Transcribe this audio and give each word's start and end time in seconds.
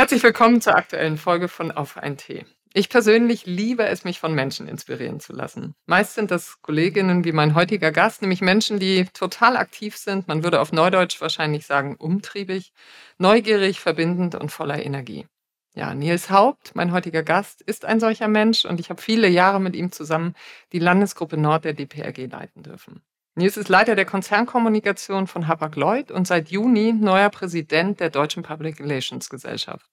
Herzlich 0.00 0.22
willkommen 0.22 0.62
zur 0.62 0.76
aktuellen 0.76 1.18
Folge 1.18 1.46
von 1.46 1.70
Auf 1.70 1.98
ein 1.98 2.16
Tee. 2.16 2.46
Ich 2.72 2.88
persönlich 2.88 3.44
liebe 3.44 3.84
es, 3.84 4.02
mich 4.02 4.18
von 4.18 4.34
Menschen 4.34 4.66
inspirieren 4.66 5.20
zu 5.20 5.34
lassen. 5.34 5.74
Meist 5.84 6.14
sind 6.14 6.30
das 6.30 6.62
Kolleginnen 6.62 7.26
wie 7.26 7.32
mein 7.32 7.54
heutiger 7.54 7.92
Gast, 7.92 8.22
nämlich 8.22 8.40
Menschen, 8.40 8.78
die 8.78 9.04
total 9.12 9.58
aktiv 9.58 9.98
sind. 9.98 10.26
Man 10.26 10.42
würde 10.42 10.60
auf 10.62 10.72
Neudeutsch 10.72 11.20
wahrscheinlich 11.20 11.66
sagen 11.66 11.96
umtriebig, 11.96 12.72
neugierig, 13.18 13.80
verbindend 13.80 14.34
und 14.36 14.50
voller 14.50 14.82
Energie. 14.82 15.26
Ja, 15.74 15.94
Nils 15.94 16.30
Haupt, 16.30 16.74
mein 16.74 16.92
heutiger 16.92 17.22
Gast, 17.22 17.60
ist 17.60 17.84
ein 17.84 18.00
solcher 18.00 18.28
Mensch 18.28 18.64
und 18.64 18.80
ich 18.80 18.88
habe 18.88 19.02
viele 19.02 19.28
Jahre 19.28 19.60
mit 19.60 19.76
ihm 19.76 19.92
zusammen 19.92 20.34
die 20.72 20.78
Landesgruppe 20.78 21.36
Nord 21.36 21.66
der 21.66 21.74
DPRG 21.74 22.26
leiten 22.32 22.62
dürfen. 22.62 23.02
Nils 23.40 23.56
ist 23.56 23.70
Leiter 23.70 23.96
der 23.96 24.04
Konzernkommunikation 24.04 25.26
von 25.26 25.48
Hapag-Lloyd 25.48 26.10
und 26.10 26.26
seit 26.26 26.50
Juni 26.50 26.92
neuer 26.92 27.30
Präsident 27.30 27.98
der 27.98 28.10
Deutschen 28.10 28.42
Public 28.42 28.78
Relations 28.80 29.30
Gesellschaft. 29.30 29.88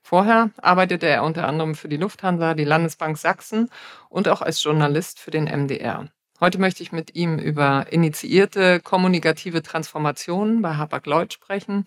Vorher 0.00 0.48
arbeitete 0.56 1.06
er 1.06 1.24
unter 1.24 1.46
anderem 1.46 1.74
für 1.74 1.90
die 1.90 1.98
Lufthansa, 1.98 2.54
die 2.54 2.64
Landesbank 2.64 3.18
Sachsen 3.18 3.68
und 4.08 4.28
auch 4.28 4.40
als 4.40 4.64
Journalist 4.64 5.20
für 5.20 5.30
den 5.30 5.44
MDR. 5.44 6.08
Heute 6.40 6.58
möchte 6.58 6.82
ich 6.82 6.90
mit 6.90 7.14
ihm 7.14 7.38
über 7.38 7.84
initiierte 7.90 8.80
kommunikative 8.80 9.62
Transformationen 9.62 10.62
bei 10.62 10.76
Hapag-Lloyd 10.76 11.34
sprechen, 11.34 11.84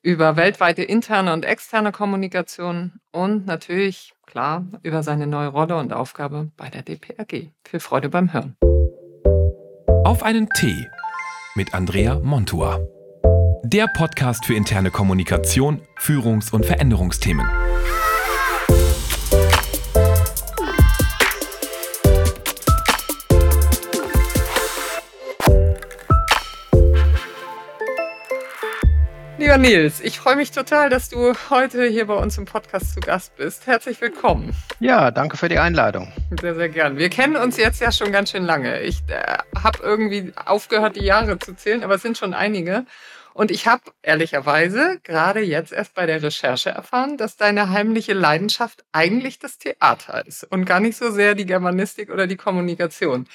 über 0.00 0.36
weltweite 0.36 0.84
interne 0.84 1.32
und 1.32 1.44
externe 1.44 1.90
Kommunikation 1.90 3.00
und 3.10 3.46
natürlich, 3.46 4.12
klar, 4.26 4.64
über 4.84 5.02
seine 5.02 5.26
neue 5.26 5.48
Rolle 5.48 5.76
und 5.76 5.92
Aufgabe 5.92 6.52
bei 6.56 6.70
der 6.70 6.82
DPRG. 6.82 7.50
Viel 7.64 7.80
Freude 7.80 8.08
beim 8.08 8.32
Hören. 8.32 8.56
Auf 10.04 10.22
einen 10.22 10.48
Tee 10.48 10.88
mit 11.54 11.74
Andrea 11.74 12.18
Montua. 12.18 12.80
Der 13.64 13.86
Podcast 13.86 14.46
für 14.46 14.54
interne 14.54 14.90
Kommunikation, 14.90 15.82
Führungs- 15.98 16.52
und 16.52 16.64
Veränderungsthemen. 16.64 17.46
Nils, 29.60 30.00
ich 30.00 30.18
freue 30.18 30.36
mich 30.36 30.52
total, 30.52 30.88
dass 30.88 31.10
du 31.10 31.34
heute 31.50 31.84
hier 31.84 32.06
bei 32.06 32.14
uns 32.14 32.38
im 32.38 32.46
Podcast 32.46 32.94
zu 32.94 33.00
Gast 33.00 33.36
bist. 33.36 33.66
Herzlich 33.66 34.00
willkommen. 34.00 34.56
Ja, 34.78 35.10
danke 35.10 35.36
für 35.36 35.50
die 35.50 35.58
Einladung. 35.58 36.10
Sehr, 36.40 36.54
sehr 36.54 36.70
gern. 36.70 36.96
Wir 36.96 37.10
kennen 37.10 37.36
uns 37.36 37.58
jetzt 37.58 37.78
ja 37.78 37.92
schon 37.92 38.10
ganz 38.10 38.30
schön 38.30 38.44
lange. 38.44 38.80
Ich 38.80 39.02
äh, 39.08 39.36
habe 39.62 39.80
irgendwie 39.82 40.32
aufgehört, 40.46 40.96
die 40.96 41.04
Jahre 41.04 41.38
zu 41.38 41.54
zählen, 41.54 41.84
aber 41.84 41.96
es 41.96 42.02
sind 42.02 42.16
schon 42.16 42.32
einige. 42.32 42.86
Und 43.34 43.50
ich 43.50 43.66
habe 43.66 43.82
ehrlicherweise 44.00 44.98
gerade 45.02 45.40
jetzt 45.40 45.72
erst 45.72 45.94
bei 45.94 46.06
der 46.06 46.22
Recherche 46.22 46.70
erfahren, 46.70 47.18
dass 47.18 47.36
deine 47.36 47.68
heimliche 47.68 48.14
Leidenschaft 48.14 48.82
eigentlich 48.92 49.38
das 49.40 49.58
Theater 49.58 50.26
ist 50.26 50.44
und 50.44 50.64
gar 50.64 50.80
nicht 50.80 50.96
so 50.96 51.10
sehr 51.10 51.34
die 51.34 51.46
Germanistik 51.46 52.10
oder 52.10 52.26
die 52.26 52.36
Kommunikation. 52.36 53.28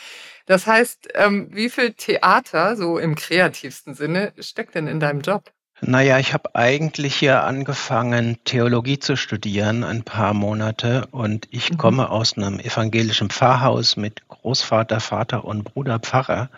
Das 0.48 0.66
heißt, 0.66 1.09
ähm, 1.14 1.50
wie 1.52 1.70
viel 1.70 1.94
Theater, 1.94 2.76
so 2.76 2.98
im 2.98 3.14
kreativsten 3.14 3.94
Sinne, 3.94 4.34
steckt 4.40 4.73
denn 4.73 4.88
in 4.88 5.00
deinem 5.00 5.22
Job? 5.22 5.52
Naja, 5.81 6.20
ich 6.20 6.34
habe 6.34 6.56
eigentlich 6.56 7.16
hier 7.16 7.44
angefangen, 7.44 8.38
Theologie 8.45 8.98
zu 9.00 9.18
studieren, 9.18 9.84
ein 9.84 10.04
paar 10.04 10.34
Monate. 10.34 11.08
Und 11.12 11.48
ich 11.52 11.72
mhm. 11.72 11.78
komme 11.78 12.09
aus 12.09 12.38
einem 12.38 12.59
evangelischen 12.59 13.30
Pfarrhaus 13.30 13.98
mit 13.98 14.28
Großvater, 14.30 15.00
Vater 15.00 15.44
und 15.44 15.64
Bruder 15.64 16.00
Pfarrer. 16.00 16.50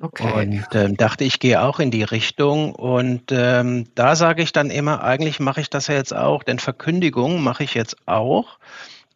Okay. 0.00 0.32
Und 0.32 0.66
ähm, 0.74 0.96
dachte, 0.96 1.24
ich 1.24 1.38
gehe 1.38 1.62
auch 1.62 1.80
in 1.80 1.90
die 1.90 2.02
Richtung. 2.02 2.74
Und 2.74 3.30
ähm, 3.30 3.86
da 3.94 4.16
sage 4.16 4.42
ich 4.42 4.52
dann 4.52 4.70
immer, 4.70 5.02
eigentlich 5.02 5.40
mache 5.40 5.60
ich 5.60 5.70
das 5.70 5.86
ja 5.86 5.94
jetzt 5.94 6.14
auch, 6.14 6.42
denn 6.42 6.58
Verkündigung 6.58 7.42
mache 7.42 7.64
ich 7.64 7.74
jetzt 7.74 7.96
auch, 8.06 8.58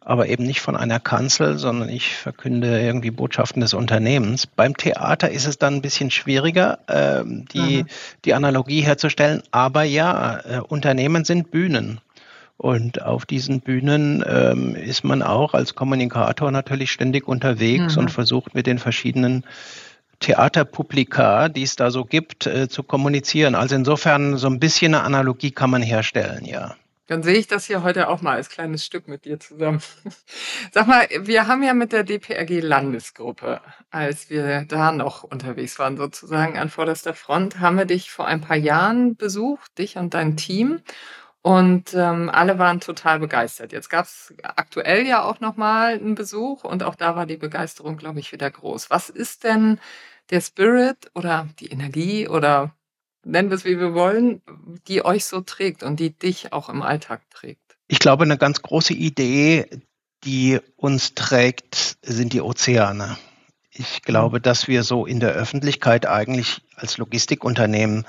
aber 0.03 0.27
eben 0.27 0.45
nicht 0.45 0.61
von 0.61 0.75
einer 0.75 0.99
Kanzel, 0.99 1.57
sondern 1.59 1.89
ich 1.89 2.15
verkünde 2.15 2.81
irgendwie 2.81 3.11
Botschaften 3.11 3.61
des 3.61 3.73
Unternehmens. 3.73 4.47
Beim 4.47 4.75
Theater 4.75 5.29
ist 5.29 5.45
es 5.45 5.59
dann 5.59 5.75
ein 5.75 5.81
bisschen 5.81 6.09
schwieriger, 6.09 6.79
ähm, 6.87 7.45
die, 7.53 7.85
die 8.25 8.33
Analogie 8.33 8.81
herzustellen. 8.81 9.43
Aber 9.51 9.83
ja, 9.83 10.39
äh, 10.39 10.59
Unternehmen 10.59 11.23
sind 11.23 11.51
Bühnen. 11.51 12.01
Und 12.57 13.01
auf 13.01 13.25
diesen 13.25 13.61
Bühnen 13.61 14.23
ähm, 14.27 14.75
ist 14.75 15.03
man 15.03 15.23
auch 15.23 15.53
als 15.53 15.75
Kommunikator 15.75 16.51
natürlich 16.51 16.91
ständig 16.91 17.27
unterwegs 17.27 17.95
mhm. 17.95 18.03
und 18.03 18.11
versucht 18.11 18.53
mit 18.53 18.67
den 18.67 18.79
verschiedenen 18.79 19.43
Theaterpublika, 20.19 21.49
die 21.49 21.63
es 21.63 21.75
da 21.75 21.91
so 21.91 22.05
gibt, 22.05 22.45
äh, 22.45 22.69
zu 22.69 22.83
kommunizieren. 22.83 23.55
Also 23.55 23.75
insofern 23.75 24.37
so 24.37 24.47
ein 24.47 24.59
bisschen 24.59 24.93
eine 24.93 25.03
Analogie 25.03 25.51
kann 25.51 25.69
man 25.69 25.81
herstellen, 25.81 26.45
ja. 26.45 26.75
Dann 27.11 27.23
sehe 27.23 27.35
ich 27.35 27.47
das 27.47 27.65
hier 27.65 27.83
heute 27.83 28.07
auch 28.07 28.21
mal 28.21 28.37
als 28.37 28.47
kleines 28.47 28.85
Stück 28.85 29.09
mit 29.09 29.25
dir 29.25 29.37
zusammen. 29.37 29.81
Sag 30.71 30.87
mal, 30.87 31.09
wir 31.19 31.45
haben 31.45 31.61
ja 31.61 31.73
mit 31.73 31.91
der 31.91 32.05
DPRG 32.05 32.61
Landesgruppe, 32.61 33.59
als 33.89 34.29
wir 34.29 34.63
da 34.63 34.93
noch 34.93 35.23
unterwegs 35.23 35.77
waren, 35.77 35.97
sozusagen 35.97 36.57
an 36.57 36.69
vorderster 36.69 37.13
Front, 37.13 37.59
haben 37.59 37.77
wir 37.77 37.83
dich 37.83 38.11
vor 38.11 38.27
ein 38.27 38.39
paar 38.39 38.55
Jahren 38.55 39.17
besucht, 39.17 39.77
dich 39.77 39.97
und 39.97 40.13
dein 40.13 40.37
Team. 40.37 40.79
Und 41.41 41.93
ähm, 41.95 42.29
alle 42.29 42.57
waren 42.59 42.79
total 42.79 43.19
begeistert. 43.19 43.73
Jetzt 43.73 43.89
gab 43.89 44.05
es 44.05 44.33
aktuell 44.43 45.05
ja 45.05 45.21
auch 45.21 45.41
nochmal 45.41 45.95
einen 45.95 46.15
Besuch 46.15 46.63
und 46.63 46.81
auch 46.81 46.95
da 46.95 47.17
war 47.17 47.25
die 47.25 47.35
Begeisterung, 47.35 47.97
glaube 47.97 48.21
ich, 48.21 48.31
wieder 48.31 48.49
groß. 48.49 48.89
Was 48.89 49.09
ist 49.09 49.43
denn 49.43 49.81
der 50.29 50.39
Spirit 50.39 51.11
oder 51.13 51.49
die 51.59 51.71
Energie 51.71 52.29
oder 52.29 52.73
nennen 53.23 53.49
wir 53.49 53.55
es 53.55 53.65
wie 53.65 53.79
wir 53.79 53.93
wollen, 53.93 54.41
die 54.87 55.03
euch 55.05 55.25
so 55.25 55.41
trägt 55.41 55.83
und 55.83 55.99
die 55.99 56.11
dich 56.11 56.53
auch 56.53 56.69
im 56.69 56.81
Alltag 56.81 57.21
trägt? 57.29 57.77
Ich 57.87 57.99
glaube, 57.99 58.23
eine 58.23 58.37
ganz 58.37 58.61
große 58.61 58.93
Idee, 58.93 59.67
die 60.23 60.59
uns 60.77 61.13
trägt, 61.13 61.97
sind 62.01 62.33
die 62.33 62.41
Ozeane. 62.41 63.17
Ich 63.71 64.01
glaube, 64.01 64.39
mhm. 64.39 64.43
dass 64.43 64.67
wir 64.67 64.83
so 64.83 65.05
in 65.05 65.19
der 65.19 65.31
Öffentlichkeit 65.31 66.05
eigentlich 66.05 66.61
als 66.75 66.97
Logistikunternehmen 66.97 68.05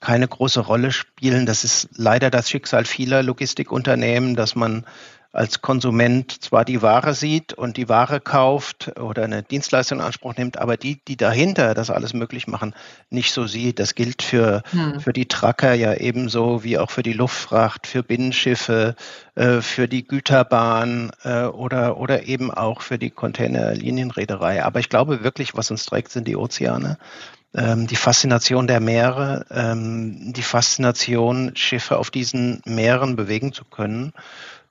keine 0.00 0.28
große 0.28 0.60
Rolle 0.60 0.92
spielen. 0.92 1.46
Das 1.46 1.64
ist 1.64 1.88
leider 1.96 2.30
das 2.30 2.50
Schicksal 2.50 2.84
vieler 2.84 3.22
Logistikunternehmen, 3.22 4.36
dass 4.36 4.54
man 4.54 4.84
als 5.34 5.60
Konsument 5.60 6.44
zwar 6.44 6.64
die 6.64 6.80
Ware 6.80 7.12
sieht 7.12 7.52
und 7.52 7.76
die 7.76 7.88
Ware 7.88 8.20
kauft 8.20 8.92
oder 9.00 9.24
eine 9.24 9.42
Dienstleistung 9.42 9.98
in 9.98 10.04
Anspruch 10.04 10.36
nimmt, 10.36 10.58
aber 10.58 10.76
die, 10.76 11.00
die 11.08 11.16
dahinter 11.16 11.74
das 11.74 11.90
alles 11.90 12.14
möglich 12.14 12.46
machen, 12.46 12.72
nicht 13.10 13.32
so 13.32 13.48
sieht. 13.48 13.80
Das 13.80 13.96
gilt 13.96 14.22
für, 14.22 14.62
hm. 14.70 15.00
für 15.00 15.12
die 15.12 15.26
Tracker 15.26 15.74
ja 15.74 15.94
ebenso 15.94 16.62
wie 16.62 16.78
auch 16.78 16.92
für 16.92 17.02
die 17.02 17.12
Luftfracht, 17.12 17.88
für 17.88 18.04
Binnenschiffe, 18.04 18.94
äh, 19.34 19.60
für 19.60 19.88
die 19.88 20.06
Güterbahn 20.06 21.10
äh, 21.24 21.46
oder, 21.46 21.96
oder 21.96 22.28
eben 22.28 22.52
auch 22.52 22.80
für 22.80 22.98
die 22.98 23.10
Containerlinienreederei. 23.10 24.64
Aber 24.64 24.78
ich 24.78 24.88
glaube 24.88 25.24
wirklich, 25.24 25.56
was 25.56 25.70
uns 25.70 25.84
trägt, 25.84 26.12
sind 26.12 26.28
die 26.28 26.36
Ozeane 26.36 26.96
ähm, 27.54 27.86
die 27.86 27.96
Faszination 27.96 28.66
der 28.66 28.80
Meere, 28.80 29.46
ähm, 29.50 30.32
die 30.32 30.42
Faszination, 30.42 31.54
Schiffe 31.54 31.98
auf 31.98 32.10
diesen 32.10 32.60
Meeren 32.64 33.16
bewegen 33.16 33.52
zu 33.52 33.64
können. 33.64 34.12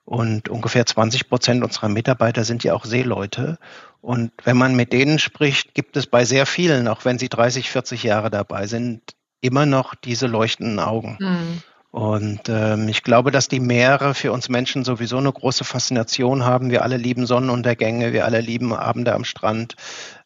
Und 0.04 0.48
ungefähr 0.48 0.84
20 0.84 1.28
Prozent 1.28 1.64
unserer 1.64 1.88
Mitarbeiter 1.88 2.44
sind 2.44 2.62
ja 2.62 2.74
auch 2.74 2.84
Seeleute. 2.84 3.58
Und 4.00 4.32
wenn 4.44 4.56
man 4.56 4.76
mit 4.76 4.92
denen 4.92 5.18
spricht, 5.18 5.74
gibt 5.74 5.96
es 5.96 6.06
bei 6.06 6.24
sehr 6.24 6.44
vielen, 6.44 6.88
auch 6.88 7.04
wenn 7.06 7.18
sie 7.18 7.30
30, 7.30 7.70
40 7.70 8.02
Jahre 8.02 8.30
dabei 8.30 8.66
sind, 8.66 9.00
immer 9.40 9.64
noch 9.64 9.94
diese 9.94 10.26
leuchtenden 10.26 10.78
Augen. 10.78 11.16
Mhm. 11.20 11.62
Und 11.94 12.48
ähm, 12.48 12.88
ich 12.88 13.04
glaube, 13.04 13.30
dass 13.30 13.46
die 13.46 13.60
Meere 13.60 14.14
für 14.14 14.32
uns 14.32 14.48
Menschen 14.48 14.84
sowieso 14.84 15.16
eine 15.16 15.32
große 15.32 15.62
Faszination 15.62 16.44
haben. 16.44 16.70
Wir 16.70 16.82
alle 16.82 16.96
lieben 16.96 17.24
Sonnenuntergänge, 17.24 18.12
wir 18.12 18.24
alle 18.24 18.40
lieben 18.40 18.74
Abende 18.74 19.14
am 19.14 19.24
Strand, 19.24 19.76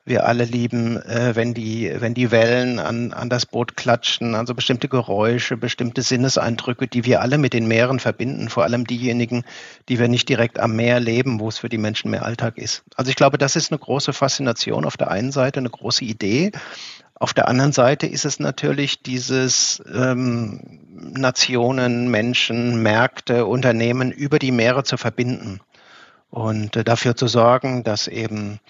wir 0.09 0.27
alle 0.27 0.45
lieben, 0.45 0.97
äh, 1.03 1.35
wenn, 1.35 1.55
die, 1.55 1.93
wenn 1.99 2.15
die 2.15 2.31
Wellen 2.31 2.79
an, 2.79 3.13
an 3.13 3.29
das 3.29 3.47
Boot 3.47 3.77
klatschen, 3.77 4.35
also 4.35 4.55
bestimmte 4.55 4.89
Geräusche, 4.89 5.57
bestimmte 5.57 6.03
Sinneseindrücke, 6.03 6.87
die 6.87 7.05
wir 7.05 7.21
alle 7.21 7.39
mit 7.39 7.53
den 7.53 7.69
Meeren 7.69 8.01
verbinden, 8.01 8.49
vor 8.49 8.65
allem 8.65 8.87
diejenigen, 8.87 9.45
die 9.89 9.99
wir 9.99 10.09
nicht 10.09 10.29
direkt 10.29 10.59
am 10.59 10.77
Meer 10.77 11.01
leben, 11.01 11.41
wo 11.41 11.49
es 11.49 11.59
für 11.59 11.69
die 11.69 11.79
Menschen 11.79 12.11
mehr 12.11 12.25
Alltag 12.25 12.59
ist. 12.59 12.83
Also 12.97 13.11
ich 13.11 13.17
glaube, 13.17 13.39
das 13.39 13.57
ist 13.57 13.71
eine 13.71 13.79
große 13.79 14.13
Faszination 14.13 14.85
auf 14.85 14.97
der 14.97 15.11
einen 15.11 15.33
Seite, 15.33 15.61
eine 15.61 15.71
große 15.71 16.05
Idee. 16.05 16.53
Auf 17.15 17.35
der 17.35 17.49
anderen 17.49 17.73
Seite 17.73 18.07
ist 18.07 18.25
es 18.25 18.39
natürlich 18.39 19.03
dieses 19.03 19.83
ähm, 19.93 20.81
Nationen, 20.93 22.11
Menschen, 22.11 22.81
Märkte, 22.83 23.47
Unternehmen 23.47 24.13
über 24.13 24.39
die 24.39 24.53
Meere 24.53 24.85
zu 24.85 24.97
verbinden 24.97 25.61
und 26.31 26.77
äh, 26.77 26.85
dafür 26.85 27.17
zu 27.17 27.27
sorgen, 27.27 27.83
dass 27.83 28.07
eben 28.07 28.61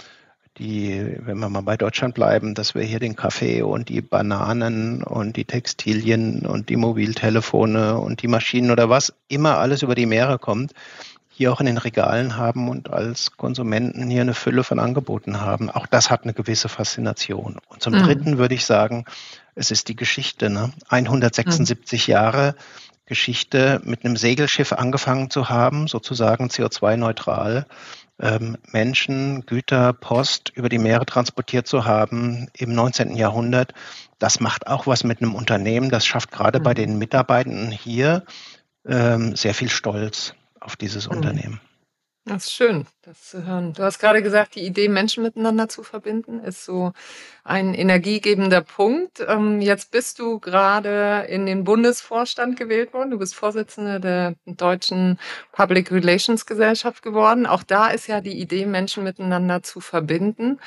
die, 0.58 1.16
wenn 1.20 1.38
wir 1.38 1.48
mal 1.48 1.62
bei 1.62 1.76
Deutschland 1.76 2.14
bleiben, 2.14 2.54
dass 2.54 2.74
wir 2.74 2.82
hier 2.82 2.98
den 2.98 3.16
Kaffee 3.16 3.62
und 3.62 3.88
die 3.88 4.00
Bananen 4.00 5.02
und 5.02 5.36
die 5.36 5.44
Textilien 5.44 6.46
und 6.46 6.68
die 6.68 6.76
Mobiltelefone 6.76 7.98
und 7.98 8.22
die 8.22 8.28
Maschinen 8.28 8.70
oder 8.70 8.90
was 8.90 9.14
immer 9.28 9.58
alles 9.58 9.82
über 9.82 9.94
die 9.94 10.06
Meere 10.06 10.38
kommt, 10.38 10.72
hier 11.30 11.52
auch 11.52 11.60
in 11.60 11.66
den 11.66 11.78
Regalen 11.78 12.36
haben 12.36 12.68
und 12.68 12.90
als 12.90 13.36
Konsumenten 13.36 14.10
hier 14.10 14.22
eine 14.22 14.34
Fülle 14.34 14.64
von 14.64 14.80
Angeboten 14.80 15.40
haben. 15.40 15.70
Auch 15.70 15.86
das 15.86 16.10
hat 16.10 16.24
eine 16.24 16.34
gewisse 16.34 16.68
Faszination. 16.68 17.58
Und 17.68 17.80
zum 17.80 17.94
mhm. 17.94 18.02
Dritten 18.02 18.38
würde 18.38 18.56
ich 18.56 18.66
sagen, 18.66 19.04
es 19.54 19.70
ist 19.70 19.88
die 19.88 19.96
Geschichte. 19.96 20.50
Ne? 20.50 20.72
176 20.88 22.08
mhm. 22.08 22.12
Jahre 22.12 22.54
Geschichte 23.06 23.80
mit 23.84 24.04
einem 24.04 24.16
Segelschiff 24.16 24.72
angefangen 24.72 25.30
zu 25.30 25.48
haben, 25.48 25.86
sozusagen 25.86 26.48
CO2-neutral, 26.48 27.58
ähm, 27.58 28.07
Menschen, 28.72 29.46
Güter, 29.46 29.92
Post 29.92 30.50
über 30.54 30.68
die 30.68 30.78
Meere 30.78 31.06
transportiert 31.06 31.68
zu 31.68 31.84
haben 31.84 32.48
im 32.52 32.74
19. 32.74 33.14
Jahrhundert. 33.14 33.74
Das 34.18 34.40
macht 34.40 34.66
auch 34.66 34.88
was 34.88 35.04
mit 35.04 35.22
einem 35.22 35.36
Unternehmen. 35.36 35.90
Das 35.90 36.04
schafft 36.04 36.32
gerade 36.32 36.58
mhm. 36.58 36.62
bei 36.64 36.74
den 36.74 36.98
Mitarbeitenden 36.98 37.70
hier 37.70 38.24
ähm, 38.84 39.36
sehr 39.36 39.54
viel 39.54 39.68
Stolz 39.68 40.34
auf 40.58 40.74
dieses 40.74 41.08
mhm. 41.08 41.16
Unternehmen. 41.16 41.60
Das 42.28 42.44
ist 42.44 42.52
schön, 42.52 42.86
das 43.02 43.30
zu 43.30 43.46
hören. 43.46 43.72
Du 43.72 43.82
hast 43.82 43.98
gerade 43.98 44.22
gesagt, 44.22 44.54
die 44.54 44.66
Idee, 44.66 44.88
Menschen 44.88 45.22
miteinander 45.22 45.68
zu 45.68 45.82
verbinden, 45.82 46.40
ist 46.40 46.62
so 46.62 46.92
ein 47.42 47.72
energiegebender 47.72 48.60
Punkt. 48.60 49.24
Ähm, 49.26 49.62
jetzt 49.62 49.90
bist 49.90 50.18
du 50.18 50.38
gerade 50.38 51.26
in 51.28 51.46
den 51.46 51.64
Bundesvorstand 51.64 52.58
gewählt 52.58 52.92
worden. 52.92 53.10
Du 53.10 53.18
bist 53.18 53.34
Vorsitzende 53.34 53.98
der 53.98 54.34
Deutschen 54.44 55.18
Public 55.52 55.90
Relations 55.90 56.44
Gesellschaft 56.44 57.02
geworden. 57.02 57.46
Auch 57.46 57.62
da 57.62 57.88
ist 57.88 58.08
ja 58.08 58.20
die 58.20 58.38
Idee, 58.38 58.66
Menschen 58.66 59.04
miteinander 59.04 59.62
zu 59.62 59.80
verbinden. 59.80 60.60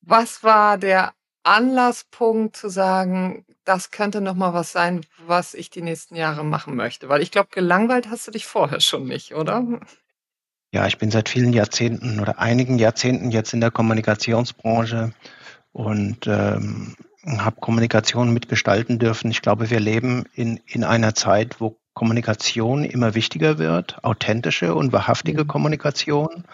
Was 0.00 0.42
war 0.42 0.78
der 0.78 1.12
Anlasspunkt 1.42 2.56
zu 2.56 2.70
sagen, 2.70 3.44
das 3.64 3.90
könnte 3.90 4.22
noch 4.22 4.34
mal 4.34 4.54
was 4.54 4.72
sein, 4.72 5.04
was 5.26 5.52
ich 5.52 5.68
die 5.68 5.82
nächsten 5.82 6.16
Jahre 6.16 6.44
machen 6.44 6.76
möchte? 6.76 7.10
Weil 7.10 7.20
ich 7.20 7.30
glaube, 7.30 7.50
gelangweilt 7.52 8.08
hast 8.08 8.26
du 8.26 8.30
dich 8.30 8.46
vorher 8.46 8.80
schon 8.80 9.04
nicht, 9.04 9.34
oder? 9.34 9.80
Ja, 10.72 10.86
ich 10.86 10.98
bin 10.98 11.10
seit 11.10 11.28
vielen 11.28 11.52
Jahrzehnten 11.52 12.20
oder 12.20 12.38
einigen 12.38 12.78
Jahrzehnten 12.78 13.30
jetzt 13.30 13.54
in 13.54 13.60
der 13.60 13.70
Kommunikationsbranche 13.70 15.12
und 15.72 16.26
ähm, 16.26 16.96
habe 17.26 17.60
Kommunikation 17.60 18.32
mitgestalten 18.32 18.98
dürfen. 18.98 19.30
Ich 19.30 19.42
glaube, 19.42 19.70
wir 19.70 19.80
leben 19.80 20.24
in, 20.34 20.60
in 20.66 20.84
einer 20.84 21.14
Zeit, 21.14 21.60
wo 21.60 21.78
Kommunikation 21.94 22.84
immer 22.84 23.14
wichtiger 23.14 23.58
wird, 23.58 24.04
authentische 24.04 24.74
und 24.74 24.92
wahrhaftige 24.92 25.44
mhm. 25.44 25.48
Kommunikation. 25.48 26.44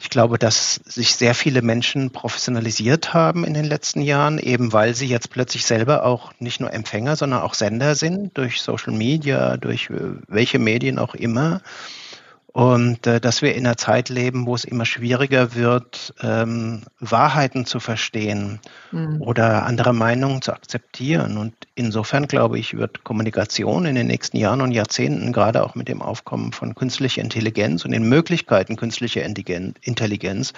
Ich 0.00 0.10
glaube, 0.10 0.38
dass 0.38 0.76
sich 0.84 1.16
sehr 1.16 1.34
viele 1.34 1.60
Menschen 1.60 2.10
professionalisiert 2.10 3.12
haben 3.12 3.44
in 3.44 3.54
den 3.54 3.64
letzten 3.64 4.00
Jahren, 4.00 4.38
eben 4.38 4.72
weil 4.72 4.94
sie 4.94 5.06
jetzt 5.06 5.30
plötzlich 5.30 5.64
selber 5.64 6.04
auch 6.04 6.32
nicht 6.38 6.60
nur 6.60 6.72
Empfänger, 6.72 7.16
sondern 7.16 7.42
auch 7.42 7.54
Sender 7.54 7.96
sind 7.96 8.38
durch 8.38 8.62
Social 8.62 8.92
Media, 8.92 9.56
durch 9.56 9.90
äh, 9.90 9.98
welche 10.28 10.60
Medien 10.60 11.00
auch 11.00 11.16
immer. 11.16 11.60
Und 12.52 13.06
äh, 13.06 13.20
dass 13.20 13.42
wir 13.42 13.54
in 13.54 13.66
einer 13.66 13.76
Zeit 13.76 14.08
leben, 14.08 14.46
wo 14.46 14.54
es 14.54 14.64
immer 14.64 14.86
schwieriger 14.86 15.54
wird, 15.54 16.14
ähm, 16.22 16.82
Wahrheiten 16.98 17.66
zu 17.66 17.78
verstehen 17.78 18.58
mhm. 18.90 19.20
oder 19.20 19.66
andere 19.66 19.92
Meinungen 19.92 20.40
zu 20.40 20.52
akzeptieren. 20.52 21.36
Und 21.36 21.54
insofern, 21.74 22.26
glaube 22.26 22.58
ich, 22.58 22.76
wird 22.76 23.04
Kommunikation 23.04 23.84
in 23.84 23.94
den 23.94 24.06
nächsten 24.06 24.38
Jahren 24.38 24.62
und 24.62 24.72
Jahrzehnten, 24.72 25.32
gerade 25.32 25.62
auch 25.62 25.74
mit 25.74 25.88
dem 25.88 26.00
Aufkommen 26.00 26.52
von 26.52 26.74
künstlicher 26.74 27.20
Intelligenz 27.20 27.84
und 27.84 27.92
den 27.92 28.08
Möglichkeiten 28.08 28.76
künstlicher 28.76 29.22
Intelligenz, 29.22 30.52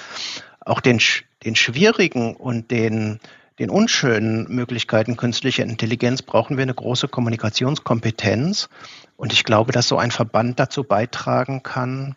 auch 0.61 0.81
den, 0.81 1.01
den 1.45 1.57
schwierigen 1.57 2.37
und 2.37 2.71
den 2.71 3.19
den 3.61 3.71
unschönen 3.71 4.47
Möglichkeiten 4.49 5.19
künstlicher 5.19 5.65
Intelligenz 5.65 6.23
brauchen 6.23 6.57
wir 6.57 6.63
eine 6.63 6.75
große 6.75 7.09
Kommunikationskompetenz. 7.09 8.71
Und 9.17 9.35
ich 9.35 9.45
glaube, 9.45 9.71
dass 9.71 9.87
so 9.87 9.99
ein 9.99 10.11
Verband 10.11 10.59
dazu 10.59 10.83
beitragen 10.83 11.63
kann, 11.63 12.17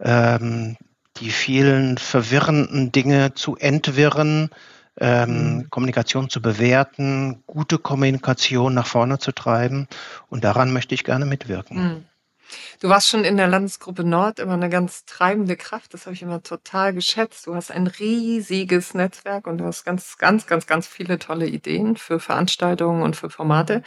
ähm, 0.00 0.76
die 1.18 1.30
vielen 1.30 1.96
verwirrenden 1.96 2.90
Dinge 2.90 3.34
zu 3.34 3.56
entwirren, 3.56 4.50
ähm, 4.98 5.58
mhm. 5.58 5.70
Kommunikation 5.70 6.28
zu 6.28 6.42
bewerten, 6.42 7.44
gute 7.46 7.78
Kommunikation 7.78 8.74
nach 8.74 8.86
vorne 8.86 9.18
zu 9.18 9.30
treiben. 9.30 9.86
Und 10.28 10.42
daran 10.42 10.72
möchte 10.72 10.96
ich 10.96 11.04
gerne 11.04 11.24
mitwirken. 11.24 12.04
Du 12.80 12.88
warst 12.88 13.08
schon 13.08 13.24
in 13.24 13.36
der 13.36 13.46
Landesgruppe 13.46 14.04
Nord 14.04 14.38
immer 14.38 14.54
eine 14.54 14.68
ganz 14.68 15.04
treibende 15.04 15.56
Kraft. 15.56 15.94
Das 15.94 16.06
habe 16.06 16.14
ich 16.14 16.22
immer 16.22 16.42
total 16.42 16.94
geschätzt. 16.94 17.46
Du 17.46 17.54
hast 17.54 17.70
ein 17.70 17.86
riesiges 17.86 18.94
Netzwerk 18.94 19.46
und 19.46 19.58
du 19.58 19.64
hast 19.64 19.84
ganz, 19.84 20.18
ganz, 20.18 20.46
ganz, 20.46 20.66
ganz 20.66 20.86
viele 20.86 21.18
tolle 21.18 21.46
Ideen 21.46 21.96
für 21.96 22.20
Veranstaltungen 22.20 23.02
und 23.02 23.16
für 23.16 23.30
Formate. 23.30 23.82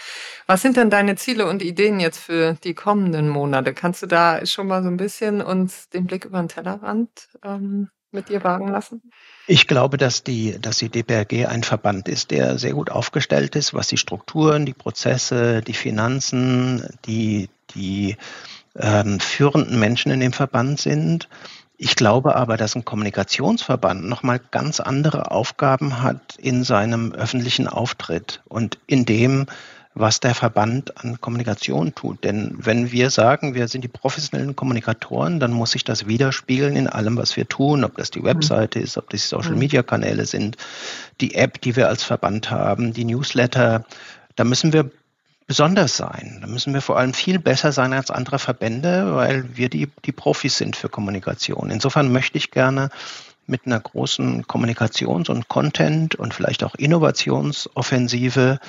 Was 0.48 0.62
sind 0.62 0.78
denn 0.78 0.90
deine 0.90 1.16
Ziele 1.16 1.48
und 1.48 1.62
Ideen 1.62 2.00
jetzt 2.00 2.20
für 2.20 2.54
die 2.64 2.74
kommenden 2.74 3.30
Monate? 3.30 3.74
Kannst 3.74 4.04
du 4.04 4.08
da 4.08 4.46
schon 4.46 4.68
mal 4.68 4.84
so 4.84 4.90
ein 4.90 4.98
bisschen 4.98 5.42
uns 5.42 5.90
den 5.90 6.06
Blick 6.06 6.26
über 6.26 6.40
den 6.40 6.50
Tellerrand 6.50 7.30
ähm, 7.44 7.90
mit 8.14 8.30
dir 8.30 8.44
wagen 8.44 8.68
lassen? 8.68 9.02
Ich 9.48 9.68
glaube, 9.68 9.98
dass 9.98 10.24
die, 10.24 10.58
dass 10.60 10.78
die 10.78 10.90
DPRG 10.90 11.48
ein 11.48 11.64
Verband 11.64 12.08
ist, 12.08 12.32
der 12.32 12.58
sehr 12.58 12.74
gut 12.74 12.90
aufgestellt 12.90 13.56
ist, 13.56 13.74
was 13.74 13.88
die 13.88 13.98
Strukturen, 13.98 14.66
die 14.66 14.74
Prozesse, 14.74 15.62
die 15.62 15.74
Finanzen, 15.74 16.88
die, 17.06 17.50
die 17.76 18.16
ähm, 18.80 19.20
führenden 19.20 19.80
Menschen 19.80 20.12
in 20.12 20.20
dem 20.20 20.34
Verband 20.34 20.80
sind. 20.80 21.30
Ich 21.78 21.96
glaube 21.96 22.36
aber, 22.36 22.58
dass 22.58 22.76
ein 22.76 22.86
Kommunikationsverband 22.86 24.06
nochmal 24.06 24.40
ganz 24.52 24.80
andere 24.80 25.32
Aufgaben 25.32 26.02
hat 26.02 26.38
in 26.38 26.64
seinem 26.64 27.12
öffentlichen 27.12 27.68
Auftritt 27.68 28.42
und 28.48 28.78
in 28.88 29.06
dem, 29.06 29.48
was 29.96 30.20
der 30.20 30.34
Verband 30.34 31.04
an 31.04 31.22
Kommunikation 31.22 31.94
tut. 31.94 32.24
Denn 32.24 32.56
wenn 32.58 32.92
wir 32.92 33.10
sagen, 33.10 33.54
wir 33.54 33.68
sind 33.68 33.84
die 33.84 33.90
professionellen 33.90 34.56
Kommunikatoren, 34.56 35.40
dann 35.40 35.52
muss 35.52 35.72
sich 35.72 35.84
das 35.84 36.08
widerspiegeln 36.08 36.76
in 36.76 36.88
allem, 36.88 37.18
was 37.18 37.36
wir 37.38 37.48
tun, 37.48 37.84
ob 37.84 37.98
das 37.98 38.10
die 38.10 38.24
Webseite 38.24 38.80
ist, 38.80 38.98
ob 38.98 39.10
das 39.10 39.22
die 39.22 39.28
Social-Media-Kanäle 39.28 40.26
sind, 40.26 40.58
die 41.22 41.36
App, 41.36 41.62
die 41.62 41.76
wir 41.76 41.90
als 41.90 42.04
Verband 42.04 42.50
haben, 42.50 42.94
die 42.94 43.06
Newsletter. 43.06 43.86
Da 44.36 44.44
müssen 44.44 44.74
wir 44.74 44.90
besonders 45.48 45.98
sein. 45.98 46.40
Da 46.42 46.48
müssen 46.48 46.74
wir 46.74 46.82
vor 46.82 46.98
allem 46.98 47.14
viel 47.14 47.40
besser 47.40 47.72
sein 47.72 47.94
als 47.94 48.12
andere 48.12 48.40
Verbände, 48.40 49.16
weil 49.16 49.56
wir 49.56 49.70
die, 49.70 49.90
die 50.06 50.12
Profis 50.12 50.58
sind 50.58 50.76
für 50.76 50.90
Kommunikation. 50.90 51.70
Insofern 51.70 52.12
möchte 52.12 52.38
ich 52.38 52.52
gerne 52.52 52.90
mit 53.46 53.66
einer 53.66 53.80
großen 53.80 54.46
Kommunikations- 54.46 55.30
und 55.30 55.50
Content- 55.50 56.16
und 56.16 56.34
vielleicht 56.34 56.64
auch 56.64 56.76
Innovationsoffensive 56.76 58.60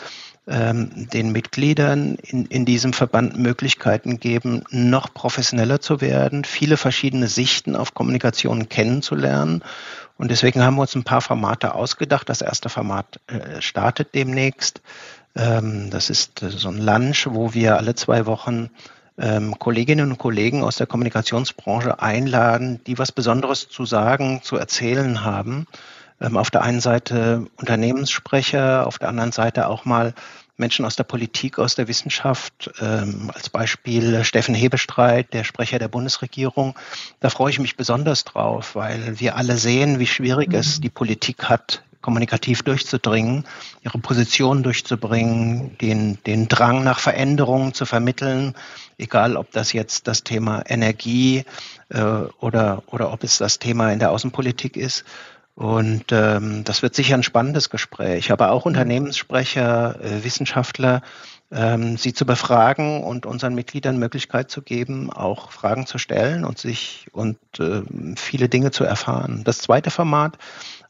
ähm, 0.46 1.08
den 1.10 1.32
Mitgliedern 1.32 2.16
in, 2.16 2.44
in 2.46 2.64
diesem 2.64 2.92
Verband 2.92 3.38
Möglichkeiten 3.38 4.20
geben, 4.20 4.64
noch 4.70 5.14
professioneller 5.14 5.80
zu 5.80 6.00
werden, 6.00 6.44
viele 6.44 6.76
verschiedene 6.76 7.28
Sichten 7.28 7.76
auf 7.76 7.94
Kommunikation 7.94 8.68
kennenzulernen. 8.68 9.62
Und 10.18 10.30
deswegen 10.30 10.62
haben 10.62 10.76
wir 10.76 10.82
uns 10.82 10.94
ein 10.94 11.04
paar 11.04 11.22
Formate 11.22 11.74
ausgedacht. 11.74 12.28
Das 12.28 12.40
erste 12.40 12.68
Format 12.68 13.20
äh, 13.26 13.60
startet 13.60 14.14
demnächst. 14.14 14.80
Ähm, 15.36 15.90
das 15.90 16.10
ist 16.10 16.42
äh, 16.42 16.50
so 16.50 16.68
ein 16.68 16.78
Lunch, 16.78 17.26
wo 17.30 17.54
wir 17.54 17.76
alle 17.76 17.94
zwei 17.94 18.26
Wochen 18.26 18.70
ähm, 19.18 19.58
Kolleginnen 19.58 20.10
und 20.10 20.18
Kollegen 20.18 20.62
aus 20.62 20.76
der 20.76 20.86
Kommunikationsbranche 20.86 22.00
einladen, 22.00 22.80
die 22.86 22.98
was 22.98 23.12
Besonderes 23.12 23.68
zu 23.68 23.84
sagen, 23.84 24.40
zu 24.42 24.56
erzählen 24.56 25.24
haben. 25.24 25.66
Ähm, 26.20 26.36
auf 26.36 26.50
der 26.50 26.62
einen 26.62 26.80
Seite 26.80 27.46
Unternehmenssprecher, 27.56 28.86
auf 28.86 28.98
der 28.98 29.08
anderen 29.08 29.32
Seite 29.32 29.68
auch 29.68 29.84
mal 29.84 30.14
Menschen 30.56 30.84
aus 30.84 30.94
der 30.94 31.02
Politik, 31.02 31.58
aus 31.58 31.74
der 31.74 31.88
Wissenschaft, 31.88 32.70
als 32.78 33.50
Beispiel 33.50 34.22
Steffen 34.22 34.54
Hebestreit, 34.54 35.32
der 35.32 35.42
Sprecher 35.42 35.80
der 35.80 35.88
Bundesregierung. 35.88 36.78
Da 37.18 37.28
freue 37.28 37.50
ich 37.50 37.58
mich 37.58 37.76
besonders 37.76 38.22
drauf, 38.22 38.76
weil 38.76 39.18
wir 39.18 39.34
alle 39.34 39.56
sehen, 39.56 39.98
wie 39.98 40.06
schwierig 40.06 40.50
mhm. 40.50 40.54
es 40.54 40.80
die 40.80 40.90
Politik 40.90 41.46
hat, 41.46 41.82
kommunikativ 42.04 42.62
durchzudringen, 42.62 43.44
ihre 43.80 43.96
Position 43.96 44.62
durchzubringen, 44.62 45.78
den, 45.78 46.18
den 46.26 46.48
Drang 46.48 46.84
nach 46.84 46.98
Veränderungen 46.98 47.72
zu 47.72 47.86
vermitteln, 47.86 48.52
egal 48.98 49.38
ob 49.38 49.50
das 49.52 49.72
jetzt 49.72 50.06
das 50.06 50.22
Thema 50.22 50.62
Energie 50.66 51.44
äh, 51.88 52.02
oder, 52.40 52.82
oder 52.88 53.10
ob 53.10 53.24
es 53.24 53.38
das 53.38 53.58
Thema 53.58 53.90
in 53.90 54.00
der 54.00 54.10
Außenpolitik 54.10 54.76
ist. 54.76 55.04
Und 55.54 56.06
ähm, 56.10 56.64
das 56.64 56.82
wird 56.82 56.94
sicher 56.94 57.14
ein 57.14 57.22
spannendes 57.22 57.70
Gespräch. 57.70 58.32
Aber 58.32 58.50
auch 58.50 58.66
Unternehmenssprecher, 58.66 59.98
äh, 60.02 60.24
Wissenschaftler, 60.24 61.00
ähm, 61.52 61.96
sie 61.96 62.12
zu 62.12 62.26
befragen 62.26 63.04
und 63.04 63.24
unseren 63.24 63.54
Mitgliedern 63.54 63.96
Möglichkeit 63.98 64.50
zu 64.50 64.62
geben, 64.62 65.10
auch 65.10 65.52
Fragen 65.52 65.86
zu 65.86 65.98
stellen 65.98 66.44
und 66.44 66.58
sich 66.58 67.06
und 67.12 67.38
äh, 67.60 67.82
viele 68.16 68.48
Dinge 68.48 68.72
zu 68.72 68.84
erfahren. 68.84 69.42
Das 69.44 69.58
zweite 69.58 69.90
Format 69.90 70.36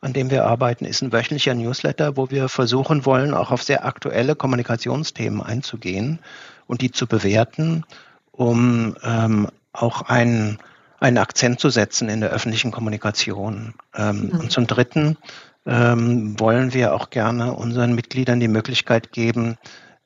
an 0.05 0.13
dem 0.13 0.31
wir 0.31 0.45
arbeiten, 0.45 0.85
ist 0.85 1.03
ein 1.03 1.13
wöchentlicher 1.13 1.55
Newsletter, 1.55 2.17
wo 2.17 2.31
wir 2.31 2.51
versuchen 2.51 3.07
wollen, 3.07 3.33
auch 3.33 3.51
auf 3.51 3.63
sehr 3.63 3.87
aktuelle 3.87 4.37
Kommunikationsthemen 4.37 5.41
einzugehen 5.41 6.19
und 6.67 6.83
die 6.83 6.91
zu 6.91 7.07
bewerten, 7.07 7.85
um 8.31 8.97
ähm, 9.03 9.49
auch 9.73 10.03
einen, 10.03 10.59
einen 11.01 11.19
Akzent 11.19 11.59
zu 11.59 11.71
setzen 11.71 12.11
in 12.11 12.21
der 12.21 12.31
öffentlichen 12.31 12.71
Kommunikation. 12.71 13.75
Ähm, 13.95 14.31
mhm. 14.33 14.41
Und 14.41 14.53
zum 14.53 14.67
Dritten 14.67 15.17
ähm, 15.67 16.39
wollen 16.39 16.75
wir 16.75 16.95
auch 16.95 17.09
gerne 17.09 17.55
unseren 17.55 17.95
Mitgliedern 17.95 18.41
die 18.41 18.49
Möglichkeit 18.49 19.11
geben, 19.11 19.57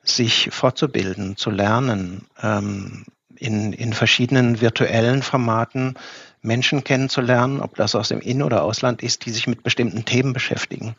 sich 0.01 0.49
fortzubilden, 0.51 1.35
zu 1.35 1.49
lernen, 1.49 2.25
ähm, 2.41 3.03
in, 3.39 3.73
in 3.73 3.93
verschiedenen 3.93 4.61
virtuellen 4.61 5.21
Formaten 5.21 5.95
Menschen 6.41 6.83
kennenzulernen, 6.83 7.61
ob 7.61 7.75
das 7.75 7.95
aus 7.95 8.09
dem 8.09 8.21
In- 8.21 8.43
oder 8.43 8.63
Ausland 8.63 9.03
ist, 9.03 9.25
die 9.25 9.31
sich 9.31 9.47
mit 9.47 9.63
bestimmten 9.63 10.05
Themen 10.05 10.33
beschäftigen. 10.33 10.95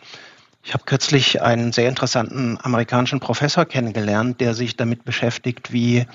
Ich 0.63 0.75
habe 0.75 0.85
kürzlich 0.85 1.41
einen 1.41 1.73
sehr 1.73 1.89
interessanten 1.89 2.59
amerikanischen 2.61 3.21
Professor 3.21 3.65
kennengelernt, 3.65 4.41
der 4.41 4.55
sich 4.55 4.77
damit 4.77 5.05
beschäftigt, 5.05 5.73
wie 5.73 6.07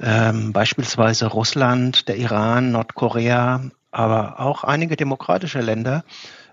ähm, 0.00 0.52
beispielsweise 0.52 1.26
Russland, 1.26 2.08
der 2.08 2.16
Iran, 2.16 2.72
Nordkorea, 2.72 3.62
aber 3.90 4.40
auch 4.40 4.64
einige 4.64 4.96
demokratische 4.96 5.60
Länder 5.60 6.04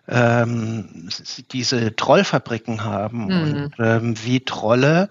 ähm, 0.09 1.09
diese 1.51 1.95
Trollfabriken 1.95 2.83
haben 2.83 3.25
mhm. 3.25 3.29
und 3.29 3.71
ähm, 3.79 4.15
wie 4.23 4.41
Trolle, 4.41 5.09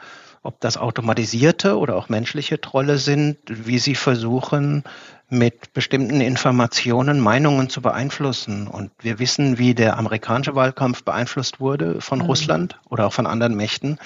ob 0.49 0.61
das 0.61 0.78
automatisierte 0.78 1.76
oder 1.76 1.95
auch 1.95 2.09
menschliche 2.09 2.59
Trolle 2.59 2.97
sind, 2.97 3.37
wie 3.47 3.78
sie 3.78 3.95
versuchen, 3.95 4.83
mit 5.28 5.75
bestimmten 5.75 6.23
Informationen 6.23 7.21
Meinungen 7.21 7.69
zu 7.69 7.83
beeinflussen. 7.83 8.67
Und 8.67 8.90
wir 8.99 9.19
wissen, 9.19 9.59
wie 9.59 9.75
der 9.75 9.99
amerikanische 9.99 10.55
Wahlkampf 10.55 11.05
beeinflusst 11.05 11.61
wurde 11.61 12.00
von 12.00 12.21
mhm. 12.21 12.25
Russland 12.25 12.81
oder 12.88 13.07
auch 13.07 13.12
von 13.12 13.26
anderen 13.26 13.57
Mächten. 13.57 13.99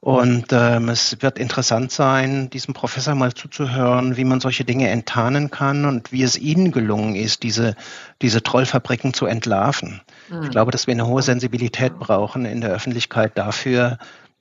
Und 0.00 0.46
ähm, 0.50 0.90
es 0.90 1.16
wird 1.20 1.38
interessant 1.38 1.92
sein, 1.92 2.50
diesem 2.50 2.74
Professor 2.74 3.14
mal 3.14 3.32
zuzuhören, 3.32 4.18
wie 4.18 4.24
man 4.24 4.40
solche 4.40 4.64
Dinge 4.64 4.90
enttarnen 4.90 5.50
kann 5.50 5.86
und 5.86 6.12
wie 6.12 6.22
es 6.22 6.36
ihnen 6.38 6.72
gelungen 6.72 7.14
ist, 7.14 7.42
diese, 7.42 7.74
diese 8.20 8.42
Trollfabriken 8.42 9.14
zu 9.14 9.24
entlarven. 9.24 10.02
Mhm. 10.28 10.42
Ich 10.42 10.50
glaube, 10.50 10.72
dass 10.72 10.86
wir 10.86 10.92
eine 10.92 11.06
hohe 11.06 11.22
Sensibilität 11.22 11.98
brauchen 11.98 12.44
in 12.44 12.60
der 12.60 12.70
Öffentlichkeit 12.70 13.38
dafür, 13.38 13.98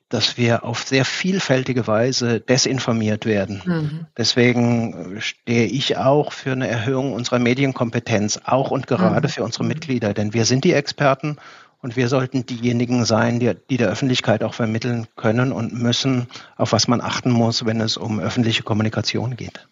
dass 0.09 0.37
wir 0.37 0.63
auf 0.63 0.81
sehr 0.81 1.05
vielfältige 1.05 1.87
Weise 1.87 2.39
desinformiert 2.39 3.25
werden. 3.25 3.61
Mhm. 3.65 4.07
Deswegen 4.17 5.17
äh, 5.17 5.21
stehe 5.21 5.65
ich 5.65 5.97
auch 5.97 6.33
für 6.33 6.51
eine 6.51 6.67
Erhöhung 6.67 7.13
unserer 7.13 7.39
Medienkompetenz, 7.39 8.41
auch 8.43 8.71
und 8.71 8.87
gerade 8.87 9.27
mhm. 9.27 9.31
für 9.31 9.43
unsere 9.43 9.63
Mitglieder, 9.63 10.13
denn 10.13 10.33
wir 10.33 10.45
sind 10.45 10.63
die 10.63 10.73
Experten 10.73 11.37
und 11.81 11.95
wir 11.95 12.09
sollten 12.09 12.45
diejenigen 12.45 13.05
sein, 13.05 13.39
die, 13.39 13.53
die 13.69 13.77
der 13.77 13.89
Öffentlichkeit 13.89 14.43
auch 14.43 14.53
vermitteln 14.53 15.07
können 15.15 15.51
und 15.51 15.73
müssen, 15.73 16.27
auf 16.57 16.73
was 16.73 16.87
man 16.87 17.01
achten 17.01 17.31
muss, 17.31 17.65
wenn 17.65 17.79
es 17.79 17.95
um 17.95 18.19
öffentliche 18.19 18.63
Kommunikation 18.63 19.37
geht. 19.37 19.67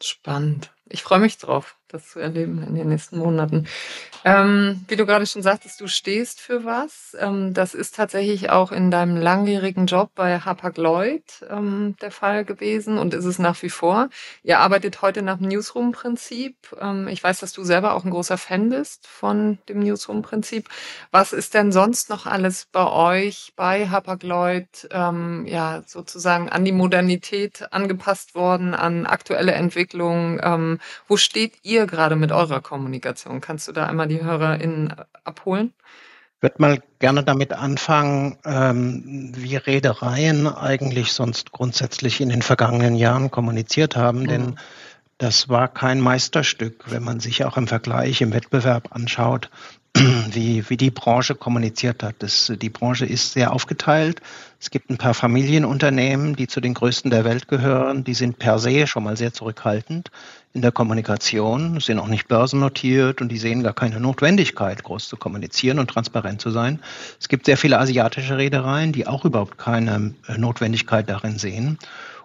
Spannend. 0.00 0.70
Ich 0.90 1.02
freue 1.02 1.20
mich 1.20 1.38
drauf 1.38 1.78
das 1.88 2.10
zu 2.10 2.20
erleben 2.20 2.62
in 2.62 2.74
den 2.74 2.88
nächsten 2.88 3.18
Monaten. 3.18 3.66
Ähm, 4.24 4.84
wie 4.88 4.96
du 4.96 5.06
gerade 5.06 5.26
schon 5.26 5.42
sagtest, 5.42 5.80
du 5.80 5.86
stehst 5.86 6.40
für 6.40 6.64
was. 6.64 7.16
Ähm, 7.18 7.54
das 7.54 7.74
ist 7.74 7.94
tatsächlich 7.94 8.50
auch 8.50 8.72
in 8.72 8.90
deinem 8.90 9.16
langjährigen 9.16 9.86
Job 9.86 10.10
bei 10.14 10.38
Hapag-Lloyd 10.40 11.22
ähm, 11.48 11.96
der 12.02 12.10
Fall 12.10 12.44
gewesen 12.44 12.98
und 12.98 13.14
ist 13.14 13.24
es 13.24 13.38
nach 13.38 13.62
wie 13.62 13.70
vor. 13.70 14.10
Ihr 14.42 14.58
arbeitet 14.58 15.00
heute 15.02 15.22
nach 15.22 15.38
dem 15.38 15.48
Newsroom-Prinzip. 15.48 16.56
Ähm, 16.78 17.08
ich 17.08 17.22
weiß, 17.22 17.40
dass 17.40 17.52
du 17.52 17.62
selber 17.62 17.94
auch 17.94 18.04
ein 18.04 18.10
großer 18.10 18.36
Fan 18.36 18.68
bist 18.68 19.06
von 19.06 19.58
dem 19.68 19.78
Newsroom-Prinzip. 19.78 20.68
Was 21.10 21.32
ist 21.32 21.54
denn 21.54 21.72
sonst 21.72 22.10
noch 22.10 22.26
alles 22.26 22.66
bei 22.70 22.86
euch 22.86 23.52
bei 23.56 23.88
Hapag-Lloyd 23.88 24.88
ähm, 24.90 25.46
ja 25.46 25.82
sozusagen 25.86 26.50
an 26.50 26.64
die 26.64 26.72
Modernität 26.72 27.72
angepasst 27.72 28.34
worden, 28.34 28.74
an 28.74 29.06
aktuelle 29.06 29.52
Entwicklungen? 29.52 30.77
Ähm, 30.78 30.80
wo 31.06 31.16
steht 31.16 31.54
ihr 31.62 31.78
ihr 31.78 31.86
gerade 31.86 32.16
mit 32.16 32.32
eurer 32.32 32.60
Kommunikation? 32.60 33.40
Kannst 33.40 33.68
du 33.68 33.72
da 33.72 33.86
einmal 33.86 34.08
die 34.08 34.22
HörerInnen 34.22 34.94
abholen? 35.24 35.72
Ich 36.36 36.42
würde 36.42 36.56
mal 36.58 36.82
gerne 37.00 37.24
damit 37.24 37.52
anfangen, 37.52 38.38
ähm, 38.44 39.32
wie 39.34 39.56
Reedereien 39.56 40.46
eigentlich 40.46 41.12
sonst 41.12 41.50
grundsätzlich 41.52 42.20
in 42.20 42.28
den 42.28 42.42
vergangenen 42.42 42.94
Jahren 42.94 43.30
kommuniziert 43.30 43.96
haben, 43.96 44.20
mhm. 44.20 44.28
denn 44.28 44.58
das 45.18 45.48
war 45.48 45.66
kein 45.66 46.00
Meisterstück, 46.00 46.84
wenn 46.92 47.02
man 47.02 47.18
sich 47.18 47.44
auch 47.44 47.56
im 47.56 47.66
Vergleich, 47.66 48.20
im 48.20 48.32
Wettbewerb 48.32 48.94
anschaut, 48.94 49.50
wie, 49.94 50.68
wie 50.68 50.76
die 50.76 50.90
Branche 50.90 51.34
kommuniziert 51.34 52.02
hat. 52.02 52.16
Das, 52.20 52.52
die 52.54 52.68
Branche 52.70 53.06
ist 53.06 53.32
sehr 53.32 53.52
aufgeteilt. 53.52 54.20
Es 54.60 54.70
gibt 54.70 54.90
ein 54.90 54.98
paar 54.98 55.14
Familienunternehmen, 55.14 56.36
die 56.36 56.46
zu 56.46 56.60
den 56.60 56.74
größten 56.74 57.10
der 57.10 57.24
Welt 57.24 57.48
gehören. 57.48 58.04
Die 58.04 58.14
sind 58.14 58.38
per 58.38 58.58
se 58.58 58.86
schon 58.86 59.04
mal 59.04 59.16
sehr 59.16 59.32
zurückhaltend 59.32 60.10
in 60.52 60.62
der 60.62 60.72
Kommunikation, 60.72 61.78
sind 61.80 61.98
auch 61.98 62.08
nicht 62.08 62.26
börsennotiert 62.26 63.20
und 63.20 63.28
die 63.28 63.38
sehen 63.38 63.62
gar 63.62 63.74
keine 63.74 64.00
Notwendigkeit, 64.00 64.82
groß 64.82 65.08
zu 65.08 65.16
kommunizieren 65.16 65.78
und 65.78 65.88
transparent 65.88 66.40
zu 66.40 66.50
sein. 66.50 66.80
Es 67.20 67.28
gibt 67.28 67.46
sehr 67.46 67.56
viele 67.56 67.78
asiatische 67.78 68.36
Reedereien, 68.36 68.92
die 68.92 69.06
auch 69.06 69.24
überhaupt 69.24 69.58
keine 69.58 70.14
äh, 70.26 70.38
Notwendigkeit 70.38 71.08
darin 71.08 71.38
sehen. 71.38 71.78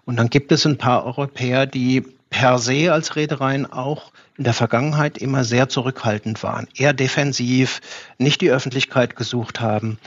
Und 0.05 0.17
dann 0.17 0.29
gibt 0.29 0.51
es 0.51 0.65
ein 0.65 0.77
paar 0.77 1.05
Europäer, 1.05 1.65
die 1.65 2.03
per 2.29 2.57
se 2.57 2.91
als 2.91 3.15
Reedereien 3.15 3.71
auch 3.71 4.11
in 4.37 4.43
der 4.43 4.53
Vergangenheit 4.53 5.17
immer 5.17 5.43
sehr 5.43 5.69
zurückhaltend 5.69 6.41
waren, 6.43 6.67
eher 6.75 6.93
defensiv, 6.93 7.81
nicht 8.17 8.41
die 8.41 8.51
Öffentlichkeit 8.51 9.15
gesucht 9.15 9.59
haben. 9.59 9.99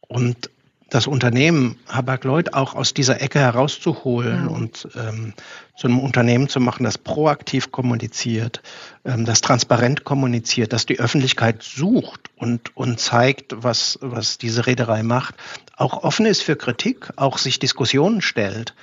Und 0.00 0.50
das 0.88 1.08
Unternehmen 1.08 1.78
Habak-Lloyd 1.88 2.54
auch 2.54 2.74
aus 2.74 2.94
dieser 2.94 3.20
Ecke 3.20 3.40
herauszuholen 3.40 4.44
mhm. 4.44 4.48
und 4.48 4.88
ähm, 4.94 5.34
zu 5.76 5.88
einem 5.88 5.98
Unternehmen 5.98 6.48
zu 6.48 6.60
machen, 6.60 6.84
das 6.84 6.96
proaktiv 6.96 7.72
kommuniziert, 7.72 8.62
ähm, 9.04 9.24
das 9.24 9.40
transparent 9.40 10.04
kommuniziert, 10.04 10.72
das 10.72 10.86
die 10.86 11.00
Öffentlichkeit 11.00 11.62
sucht 11.62 12.30
und, 12.36 12.76
und 12.76 13.00
zeigt, 13.00 13.54
was, 13.56 13.98
was 14.00 14.38
diese 14.38 14.66
Reederei 14.66 15.02
macht, 15.02 15.34
auch 15.76 16.04
offen 16.04 16.24
ist 16.24 16.42
für 16.42 16.56
Kritik, 16.56 17.10
auch 17.16 17.38
sich 17.38 17.58
Diskussionen 17.58 18.22
stellt. 18.22 18.74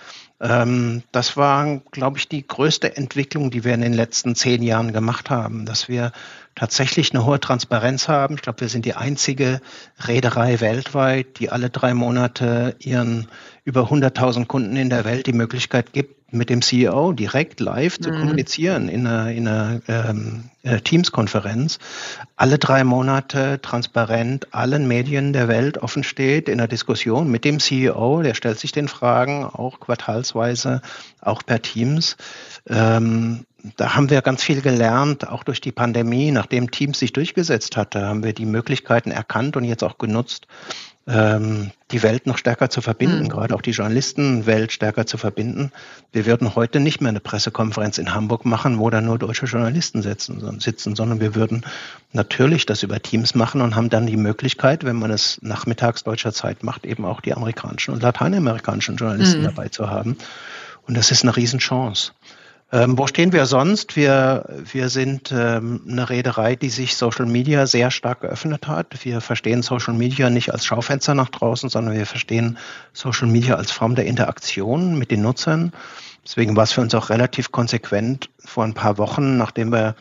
Ähm, 0.44 1.04
das 1.14 1.38
war, 1.38 1.80
glaube 1.92 2.18
ich, 2.18 2.28
die 2.28 2.46
größte 2.46 2.98
Entwicklung, 2.98 3.50
die 3.50 3.64
wir 3.64 3.74
in 3.74 3.82
den 3.82 3.94
letzten 3.94 4.36
zehn 4.36 4.62
Jahren 4.62 4.92
gemacht 4.92 5.30
haben, 5.30 5.66
dass 5.66 5.88
wir 5.88 6.12
tatsächlich 6.54 7.14
eine 7.14 7.26
hohe 7.26 7.40
Transparenz 7.40 8.10
haben. 8.10 8.36
Ich 8.36 8.42
glaube, 8.42 8.60
wir 8.60 8.68
sind 8.68 8.86
die 8.86 8.96
einzige 8.96 9.62
Reederei 10.06 10.60
weltweit, 10.60 11.40
die 11.40 11.50
alle 11.50 11.70
drei 11.70 11.94
Monate 11.94 12.76
ihren 12.80 13.30
über 13.64 13.84
100.000 13.90 14.46
Kunden 14.46 14.76
in 14.76 14.90
der 14.90 15.06
Welt 15.06 15.28
die 15.28 15.34
Möglichkeit 15.34 15.94
gibt, 15.94 16.23
mit 16.34 16.50
dem 16.50 16.62
CEO 16.62 17.14
direkt 17.14 17.60
live 17.60 18.00
mhm. 18.00 18.04
zu 18.04 18.12
kommunizieren 18.12 18.90
in 18.90 19.08
einer, 19.08 19.32
in 19.32 19.48
einer 19.48 19.82
ähm, 19.88 20.44
äh, 20.64 20.80
Teams-Konferenz. 20.80 21.80
Alle 22.36 22.58
drei 22.58 22.84
Monate 22.84 23.60
transparent 23.62 24.54
allen 24.54 24.88
Medien 24.88 25.34
der 25.34 25.48
Welt 25.48 25.78
offen 25.78 26.04
steht 26.04 26.50
in 26.50 26.58
der 26.58 26.68
Diskussion 26.68 27.30
mit 27.30 27.46
dem 27.46 27.60
CEO. 27.60 28.22
Der 28.22 28.34
stellt 28.34 28.60
sich 28.60 28.72
den 28.72 28.88
Fragen 28.88 29.46
auch 29.46 29.80
quartalsweise, 29.80 30.82
auch 31.22 31.44
per 31.46 31.62
Teams. 31.62 32.18
Ähm, 32.68 33.46
da 33.78 33.96
haben 33.96 34.10
wir 34.10 34.22
ganz 34.22 34.44
viel 34.44 34.62
gelernt, 34.62 35.28
auch 35.28 35.44
durch 35.44 35.62
die 35.62 35.72
Pandemie. 35.72 36.32
Nachdem 36.32 36.72
Teams 36.72 37.00
sich 37.00 37.14
durchgesetzt 37.14 37.78
hatte, 37.78 38.06
haben 38.06 38.24
wir 38.24 38.34
die 38.34 38.46
Möglichkeiten 38.46 39.12
erkannt 39.12 39.56
und 39.56 39.64
jetzt 39.64 39.84
auch 39.84 39.98
genutzt, 39.98 40.48
die 41.06 42.02
Welt 42.02 42.28
noch 42.28 42.38
stärker 42.38 42.70
zu 42.70 42.80
verbinden, 42.80 43.24
mhm. 43.24 43.30
gerade 43.30 43.54
auch 43.56 43.62
die 43.62 43.72
Journalistenwelt 43.72 44.72
stärker 44.72 45.06
zu 45.06 45.18
verbinden. 45.18 45.74
Wir 46.14 46.26
würden 46.26 46.56
heute 46.56 46.80
nicht 46.80 47.02
mehr 47.02 47.10
eine 47.10 47.20
Pressekonferenz 47.20 47.98
in 47.98 48.14
Hamburg 48.14 48.46
machen, 48.46 48.80
wo 48.80 48.90
dann 48.90 49.06
nur 49.06 49.20
deutsche 49.20 49.46
Journalisten 49.46 50.02
sitzen, 50.02 50.62
sitzen, 50.62 50.96
sondern 50.96 51.20
wir 51.20 51.36
würden 51.36 51.66
natürlich 52.14 52.66
das 52.66 52.84
über 52.84 53.02
Teams 53.02 53.36
machen 53.36 53.60
und 53.60 53.76
haben 53.76 53.90
dann 53.90 54.08
die 54.08 54.16
Möglichkeit, 54.16 54.86
wenn 54.86 54.96
man 54.96 55.12
es 55.12 55.40
nachmittags 55.42 56.06
deutscher 56.06 56.32
Zeit 56.32 56.64
macht, 56.64 56.86
eben 56.86 57.04
auch 57.04 57.20
die 57.20 57.34
amerikanischen 57.34 57.94
und 57.94 58.02
lateinamerikanischen 58.02 58.96
Journalisten 58.96 59.42
mhm. 59.42 59.46
dabei 59.46 59.68
zu 59.68 59.90
haben. 59.90 60.16
Und 60.88 60.96
das 60.96 61.12
ist 61.12 61.24
eine 61.24 61.36
Riesenchance. 61.36 62.14
Ähm, 62.74 62.98
wo 62.98 63.06
stehen 63.06 63.34
wir 63.34 63.46
sonst? 63.46 63.96
Wir, 63.96 64.46
wir 64.50 64.90
sind 64.90 65.32
ähm, 65.32 65.82
eine 65.88 66.10
Reederei, 66.10 66.56
die 66.56 66.70
sich 66.70 66.96
Social 66.96 67.28
Media 67.28 67.68
sehr 67.68 67.92
stark 67.92 68.22
geöffnet 68.22 68.68
hat. 68.68 69.06
Wir 69.06 69.22
verstehen 69.22 69.62
Social 69.62 69.94
Media 69.94 70.32
nicht 70.32 70.52
als 70.52 70.66
Schaufenster 70.66 71.14
nach 71.14 71.30
draußen, 71.30 71.70
sondern 71.70 71.94
wir 71.94 72.08
verstehen 72.08 72.58
Social 72.92 73.28
Media 73.28 73.58
als 73.58 73.72
Form 73.72 73.94
der 73.94 74.08
Interaktion 74.08 74.98
mit 74.98 75.12
den 75.12 75.22
Nutzern. 75.22 75.72
Deswegen 76.26 76.56
war 76.56 76.64
es 76.64 76.72
für 76.72 76.82
uns 76.82 76.96
auch 76.96 77.12
relativ 77.12 77.52
konsequent 77.52 78.32
vor 78.40 78.64
ein 78.64 78.74
paar 78.74 78.98
Wochen, 78.98 79.38
nachdem 79.38 79.72
wir 79.72 79.96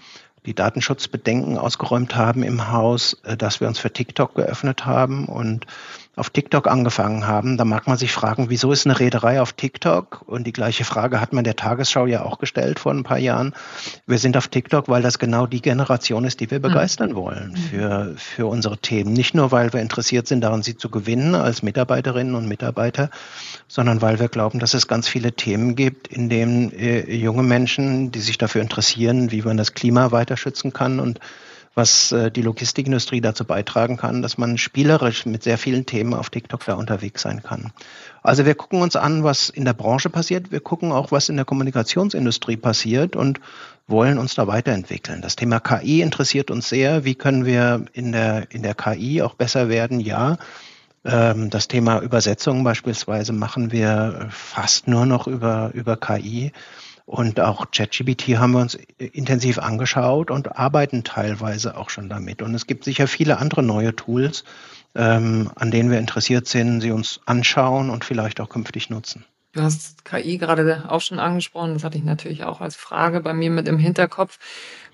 die 0.47 0.55
Datenschutzbedenken 0.55 1.59
ausgeräumt 1.59 2.17
haben 2.17 2.43
im 2.43 2.73
Haus, 2.73 3.19
äh, 3.25 3.37
dass 3.37 3.61
wir 3.61 3.69
uns 3.69 3.81
für 3.81 3.93
TikTok 3.93 4.35
geöffnet 4.35 4.87
haben 4.87 5.27
und 5.27 5.67
auf 6.15 6.29
TikTok 6.29 6.69
angefangen 6.69 7.27
haben. 7.27 7.57
Da 7.57 7.65
mag 7.65 7.87
man 7.87 7.97
sich 7.97 8.13
fragen, 8.13 8.51
wieso 8.51 8.71
ist 8.71 8.87
eine 8.87 9.01
Reederei 9.01 9.41
auf 9.41 9.55
TikTok? 9.55 10.23
Und 10.27 10.47
die 10.47 10.53
gleiche 10.53 10.85
Frage 10.85 11.23
hat 11.23 11.33
man 11.33 11.43
der 11.43 11.57
Tagesschau 11.57 12.05
ja 12.05 12.23
auch 12.23 12.39
gestellt 12.39 12.79
vor 12.79 12.93
ein 12.93 13.03
paar 13.03 13.19
Jahren. 13.19 13.55
Wir 14.07 14.19
sind 14.19 14.37
auf 14.37 14.49
TikTok, 14.49 14.89
weil 14.89 15.01
das 15.01 15.19
genau 15.19 15.47
die 15.47 15.63
Generation 15.63 16.25
ist, 16.25 16.41
die 16.41 16.51
wir 16.51 16.57
hm. 16.57 16.63
begeistern 16.63 17.15
wollen 17.15 17.55
hm. 17.55 17.63
für, 17.63 18.15
für 18.17 18.47
unsere 18.47 18.77
Themen. 18.77 19.15
Nicht 19.15 19.35
nur, 19.35 19.53
weil 19.53 19.73
wir 19.73 19.81
interessiert 19.81 20.27
sind 20.27 20.43
daran, 20.43 20.63
sie 20.63 20.77
zu 20.77 20.91
gewinnen 20.91 21.35
als 21.35 21.63
Mitarbeiterinnen 21.63 22.35
und 22.35 22.47
Mitarbeiter, 22.47 23.09
sondern 23.67 24.03
weil 24.03 24.21
wir 24.21 24.29
glauben, 24.29 24.59
dass 24.59 24.75
es 24.75 24.89
ganz 24.89 25.09
viele 25.09 25.33
Themen 25.33 25.77
gibt, 25.77 26.09
in 26.09 26.29
denen 26.29 26.73
äh, 26.73 27.11
junge 27.11 27.43
Menschen, 27.43 28.13
die 28.13 28.21
sich 28.21 28.37
dafür 28.37 28.61
interessieren, 28.61 29.31
wie 29.31 29.41
man 29.41 29.57
das 29.57 29.73
Klima 29.73 30.13
weiter 30.13 30.37
schützen 30.37 30.75
kann 30.75 31.01
und 31.01 31.21
was 31.75 32.13
äh, 32.13 32.31
die 32.31 32.43
Logistikindustrie 32.43 33.21
dazu 33.21 33.45
beitragen 33.45 33.97
kann, 33.97 34.23
dass 34.23 34.39
man 34.39 34.59
spielerisch 34.59 35.25
mit 35.27 35.43
sehr 35.43 35.59
vielen 35.59 35.87
Themen 35.87 36.15
auf 36.15 36.31
TikTok 36.31 36.65
da 36.65 36.75
unterwegs 36.75 37.23
sein 37.23 37.43
kann. 37.43 37.73
Also 38.23 38.45
wir 38.45 38.55
gucken 38.55 38.83
uns 38.83 38.95
an, 38.95 39.25
was 39.25 39.49
in 39.49 39.65
der 39.65 39.73
Branche 39.73 40.11
passiert. 40.11 40.53
Wir 40.53 40.61
gucken 40.61 40.93
auch, 40.93 41.11
was 41.11 41.29
in 41.29 41.37
der 41.37 41.45
Kommunikationsindustrie 41.45 42.57
passiert 42.57 43.17
und 43.17 43.41
wollen 43.87 44.19
uns 44.19 44.35
da 44.35 44.47
weiterentwickeln. 44.47 45.23
Das 45.23 45.37
Thema 45.37 45.61
KI 45.61 46.03
interessiert 46.03 46.51
uns 46.51 46.69
sehr. 46.69 47.05
Wie 47.05 47.15
können 47.15 47.47
wir 47.47 47.87
in 47.93 48.13
der, 48.13 48.47
in 48.51 48.63
der 48.63 48.75
KI 48.75 49.23
auch 49.23 49.35
besser 49.35 49.69
werden? 49.69 49.99
Ja. 49.99 50.37
Ähm, 51.05 51.51
das 51.51 51.69
Thema 51.69 52.01
Übersetzung 52.01 52.63
beispielsweise 52.65 53.33
machen 53.33 53.73
wir 53.73 54.29
fast 54.31 54.89
nur 54.89 55.07
noch 55.07 55.27
über, 55.27 55.71
über 55.75 55.97
KI. 55.97 56.53
Und 57.05 57.41
auch 57.41 57.71
ChatGPT 57.71 58.39
haben 58.39 58.53
wir 58.53 58.61
uns 58.61 58.75
intensiv 58.99 59.59
angeschaut 59.59 60.31
und 60.31 60.57
arbeiten 60.57 61.05
teilweise 61.05 61.77
auch 61.77 61.91
schon 61.91 62.09
damit. 62.09 62.43
Und 62.43 62.55
es 62.55 62.67
gibt 62.67 62.85
sicher 62.85 63.07
viele 63.09 63.39
andere 63.39 63.63
neue 63.63 63.95
Tools, 63.95 64.45
ähm, 64.95 65.51
an 65.57 65.71
denen 65.71 65.91
wir 65.91 65.99
interessiert 65.99 66.47
sind, 66.47 66.81
sie 66.81 66.93
uns 66.93 67.21
anschauen 67.27 67.91
und 67.91 68.05
vielleicht 68.05 68.41
auch 68.41 68.49
künftig 68.49 68.91
nutzen. 68.91 69.25
Du 69.53 69.61
hast 69.61 70.07
KI 70.07 70.39
gerade 70.39 70.85
auch 70.89 71.03
schon 71.03 71.19
angesprochen. 71.19 71.75
Das 71.75 71.85
hatte 71.85 71.99
ich 71.99 72.05
natürlich 72.05 72.45
auch 72.45 72.63
als 72.63 72.75
Frage 72.75 73.21
bei 73.21 73.35
mir 73.35 73.51
mit 73.51 73.69
im 73.69 73.79
Hinterkopf. 73.79 74.39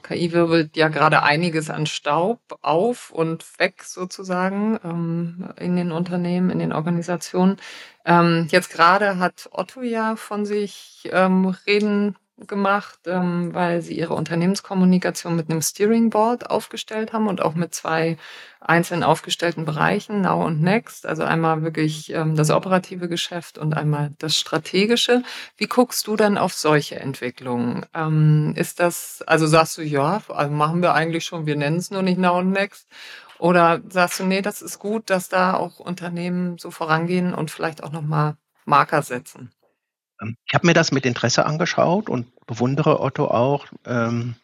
KI 0.03 0.33
wirbelt 0.33 0.77
ja 0.77 0.89
gerade 0.89 1.23
einiges 1.23 1.71
an 1.71 1.87
Staub 1.87 2.41
auf 2.63 3.11
und 3.11 3.59
weg 3.59 3.83
sozusagen 3.85 4.79
ähm, 4.85 5.49
in 5.59 5.77
den 5.77 5.93
Unternehmen, 5.93 6.51
in 6.51 6.59
den 6.59 6.73
Organisationen. 6.73 7.57
Ähm, 8.05 8.47
jetzt 8.51 8.71
gerade 8.71 9.19
hat 9.19 9.49
Otto 9.53 9.83
ja 9.83 10.17
von 10.17 10.47
sich 10.47 11.09
ähm, 11.13 11.47
reden 11.67 12.17
gemacht, 12.47 13.01
ähm, 13.07 13.53
weil 13.53 13.83
sie 13.83 13.99
ihre 13.99 14.15
Unternehmenskommunikation 14.15 15.35
mit 15.35 15.51
einem 15.51 15.63
Steering 15.63 16.11
Board 16.11 16.51
aufgestellt 16.51 17.13
haben 17.13 17.27
und 17.27 17.43
auch 17.43 17.55
mit 17.55 17.75
zwei 17.75 18.17
einzeln 18.61 19.03
aufgestellten 19.03 19.65
Bereichen, 19.65 20.23
Now 20.23 20.45
und 20.45 20.63
Next. 20.63 21.07
Also 21.07 21.25
einmal 21.25 21.63
wirklich 21.63 22.13
ähm, 22.13 22.37
das 22.37 22.51
operative 22.51 23.09
Geschäft 23.09 23.59
und 23.59 23.75
einmal 23.75 24.13
das 24.19 24.37
strategische. 24.37 25.23
Wie 25.57 25.67
guckst 25.67 26.07
du 26.07 26.17
dann 26.17 26.39
auf 26.39 26.55
solche 26.55 27.01
Entwicklungen? 27.01 27.87
Ähm, 27.95 28.53
ist 28.57 28.81
das, 28.81 29.23
also 29.27 29.47
sagst 29.47 29.79
du, 29.79 29.83
ja, 29.83 30.23
also 30.29 30.53
machen 30.53 30.83
wir 30.83 30.95
eigentlich 30.95 31.25
schon, 31.25 31.47
wir 31.47 31.57
nennen 31.57 31.79
es 31.79 31.91
nur 31.91 32.03
nicht 32.03 32.19
Now 32.19 32.39
und 32.39 32.51
Next? 32.51 32.89
Oder 33.39 33.81
sagst 33.89 34.21
du, 34.21 34.25
nee, 34.25 34.43
das 34.43 34.63
ist 34.63 34.79
gut, 34.79 35.11
dass 35.11 35.29
da 35.29 35.55
auch 35.55 35.79
Unternehmen 35.79 36.59
so 36.59 36.71
vorangehen 36.71 37.35
und 37.35 37.51
vielleicht 37.51 37.83
auch 37.85 37.93
nochmal 37.93 38.37
Marker 38.65 39.03
setzen? 39.03 39.53
Ähm, 40.21 40.37
ich 40.47 40.55
habe 40.55 40.67
mir 40.67 40.75
das 40.75 40.93
mit 40.93 41.07
Interesse 41.07 41.47
angeschaut 41.47 42.09
und 42.09 42.27
bewundere 42.47 43.01
Otto 43.01 43.27
auch 43.27 43.67
ähm, 43.87 44.35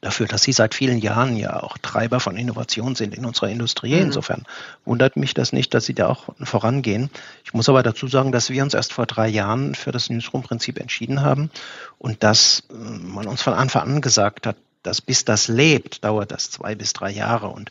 dafür, 0.00 0.26
dass 0.26 0.42
sie 0.42 0.52
seit 0.52 0.74
vielen 0.74 0.98
Jahren 0.98 1.36
ja 1.36 1.62
auch 1.62 1.76
Treiber 1.78 2.20
von 2.20 2.36
Innovation 2.36 2.94
sind 2.94 3.14
in 3.14 3.24
unserer 3.24 3.50
Industrie. 3.50 3.96
Mhm. 3.96 4.02
Insofern 4.02 4.44
wundert 4.84 5.16
mich 5.16 5.34
das 5.34 5.52
nicht, 5.52 5.74
dass 5.74 5.84
sie 5.84 5.94
da 5.94 6.08
auch 6.08 6.30
vorangehen. 6.42 7.10
Ich 7.44 7.52
muss 7.52 7.68
aber 7.68 7.82
dazu 7.82 8.08
sagen, 8.08 8.32
dass 8.32 8.50
wir 8.50 8.62
uns 8.62 8.74
erst 8.74 8.92
vor 8.92 9.06
drei 9.06 9.28
Jahren 9.28 9.74
für 9.74 9.92
das 9.92 10.08
Newsroom-Prinzip 10.08 10.78
entschieden 10.78 11.22
haben 11.22 11.50
und 11.98 12.22
dass 12.22 12.64
äh, 12.70 12.74
man 12.74 13.26
uns 13.26 13.42
von 13.42 13.54
Anfang 13.54 13.82
an 13.82 14.00
gesagt 14.00 14.46
hat, 14.46 14.56
dass 14.82 15.02
bis 15.02 15.26
das 15.26 15.48
lebt, 15.48 16.04
dauert 16.04 16.30
das 16.30 16.50
zwei 16.50 16.74
bis 16.74 16.94
drei 16.94 17.10
Jahre. 17.10 17.48
Und 17.48 17.70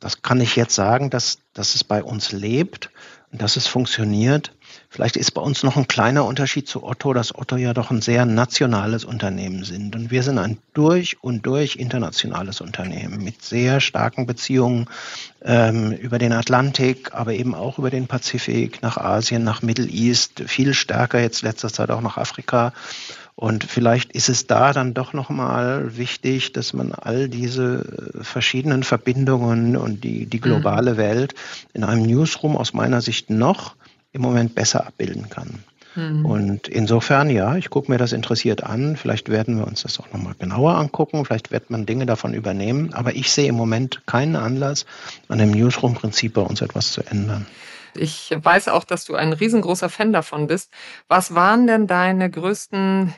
das 0.00 0.22
kann 0.22 0.40
ich 0.40 0.56
jetzt 0.56 0.74
sagen, 0.74 1.10
dass, 1.10 1.38
dass 1.52 1.76
es 1.76 1.84
bei 1.84 2.02
uns 2.02 2.32
lebt 2.32 2.90
und 3.30 3.40
dass 3.40 3.56
es 3.56 3.68
funktioniert. 3.68 4.52
Vielleicht 4.94 5.16
ist 5.16 5.32
bei 5.32 5.42
uns 5.42 5.64
noch 5.64 5.76
ein 5.76 5.88
kleiner 5.88 6.24
Unterschied 6.24 6.68
zu 6.68 6.84
Otto, 6.84 7.12
dass 7.14 7.34
Otto 7.34 7.56
ja 7.56 7.74
doch 7.74 7.90
ein 7.90 8.00
sehr 8.00 8.26
nationales 8.26 9.04
Unternehmen 9.04 9.64
sind. 9.64 9.96
Und 9.96 10.12
wir 10.12 10.22
sind 10.22 10.38
ein 10.38 10.58
durch 10.72 11.20
und 11.20 11.44
durch 11.46 11.74
internationales 11.74 12.60
Unternehmen 12.60 13.24
mit 13.24 13.42
sehr 13.42 13.80
starken 13.80 14.24
Beziehungen 14.24 14.86
ähm, 15.42 15.90
über 15.90 16.18
den 16.20 16.32
Atlantik, 16.32 17.12
aber 17.12 17.32
eben 17.32 17.56
auch 17.56 17.80
über 17.80 17.90
den 17.90 18.06
Pazifik, 18.06 18.82
nach 18.82 18.96
Asien, 18.96 19.42
nach 19.42 19.62
Middle 19.62 19.88
East, 19.88 20.44
viel 20.46 20.74
stärker 20.74 21.18
jetzt 21.18 21.42
letzter 21.42 21.72
Zeit 21.72 21.90
auch 21.90 22.00
nach 22.00 22.16
Afrika. 22.16 22.72
Und 23.34 23.64
vielleicht 23.64 24.12
ist 24.12 24.28
es 24.28 24.46
da 24.46 24.72
dann 24.72 24.94
doch 24.94 25.12
nochmal 25.12 25.96
wichtig, 25.96 26.52
dass 26.52 26.72
man 26.72 26.92
all 26.92 27.28
diese 27.28 28.12
verschiedenen 28.20 28.84
Verbindungen 28.84 29.76
und 29.76 30.04
die, 30.04 30.26
die 30.26 30.40
globale 30.40 30.92
mhm. 30.92 30.98
Welt 30.98 31.34
in 31.72 31.82
einem 31.82 32.06
Newsroom 32.06 32.56
aus 32.56 32.74
meiner 32.74 33.00
Sicht 33.00 33.28
noch 33.28 33.74
im 34.14 34.22
Moment 34.22 34.54
besser 34.54 34.86
abbilden 34.86 35.28
kann. 35.28 35.62
Mhm. 35.96 36.24
Und 36.24 36.68
insofern, 36.68 37.30
ja, 37.30 37.56
ich 37.56 37.70
gucke 37.70 37.90
mir 37.90 37.98
das 37.98 38.12
interessiert 38.12 38.64
an. 38.64 38.96
Vielleicht 38.96 39.28
werden 39.28 39.58
wir 39.58 39.66
uns 39.66 39.82
das 39.82 40.00
auch 40.00 40.10
nochmal 40.12 40.34
genauer 40.38 40.76
angucken. 40.76 41.24
Vielleicht 41.24 41.50
wird 41.50 41.70
man 41.70 41.86
Dinge 41.86 42.06
davon 42.06 42.34
übernehmen. 42.34 42.94
Aber 42.94 43.14
ich 43.14 43.30
sehe 43.30 43.48
im 43.48 43.54
Moment 43.54 44.06
keinen 44.06 44.36
Anlass, 44.36 44.86
an 45.28 45.38
dem 45.38 45.50
Newsroom-Prinzip 45.50 46.34
bei 46.34 46.42
uns 46.42 46.62
etwas 46.62 46.92
zu 46.92 47.02
ändern. 47.02 47.46
Ich 47.96 48.34
weiß 48.36 48.68
auch, 48.68 48.84
dass 48.84 49.04
du 49.04 49.14
ein 49.14 49.32
riesengroßer 49.32 49.88
Fan 49.88 50.12
davon 50.12 50.48
bist. 50.48 50.70
Was 51.08 51.34
waren 51.34 51.66
denn 51.66 51.86
deine 51.86 52.28
größten 52.28 53.14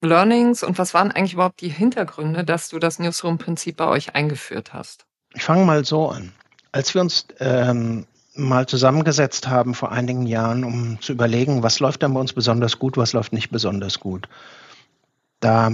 Learnings 0.00 0.62
und 0.64 0.78
was 0.78 0.94
waren 0.94 1.12
eigentlich 1.12 1.34
überhaupt 1.34 1.60
die 1.60 1.68
Hintergründe, 1.68 2.44
dass 2.44 2.68
du 2.68 2.78
das 2.78 2.98
Newsroom-Prinzip 2.98 3.76
bei 3.76 3.86
euch 3.86 4.14
eingeführt 4.14 4.72
hast? 4.72 5.06
Ich 5.34 5.42
fange 5.42 5.64
mal 5.64 5.84
so 5.84 6.08
an. 6.08 6.32
Als 6.72 6.94
wir 6.94 7.00
uns 7.00 7.26
ähm, 7.38 8.06
mal 8.38 8.66
zusammengesetzt 8.66 9.48
haben 9.48 9.74
vor 9.74 9.92
einigen 9.92 10.26
Jahren, 10.26 10.64
um 10.64 11.00
zu 11.00 11.12
überlegen, 11.12 11.62
was 11.62 11.80
läuft 11.80 12.02
denn 12.02 12.14
bei 12.14 12.20
uns 12.20 12.32
besonders 12.32 12.78
gut, 12.78 12.96
was 12.96 13.12
läuft 13.12 13.32
nicht 13.32 13.50
besonders 13.50 14.00
gut. 14.00 14.28
Da 15.40 15.72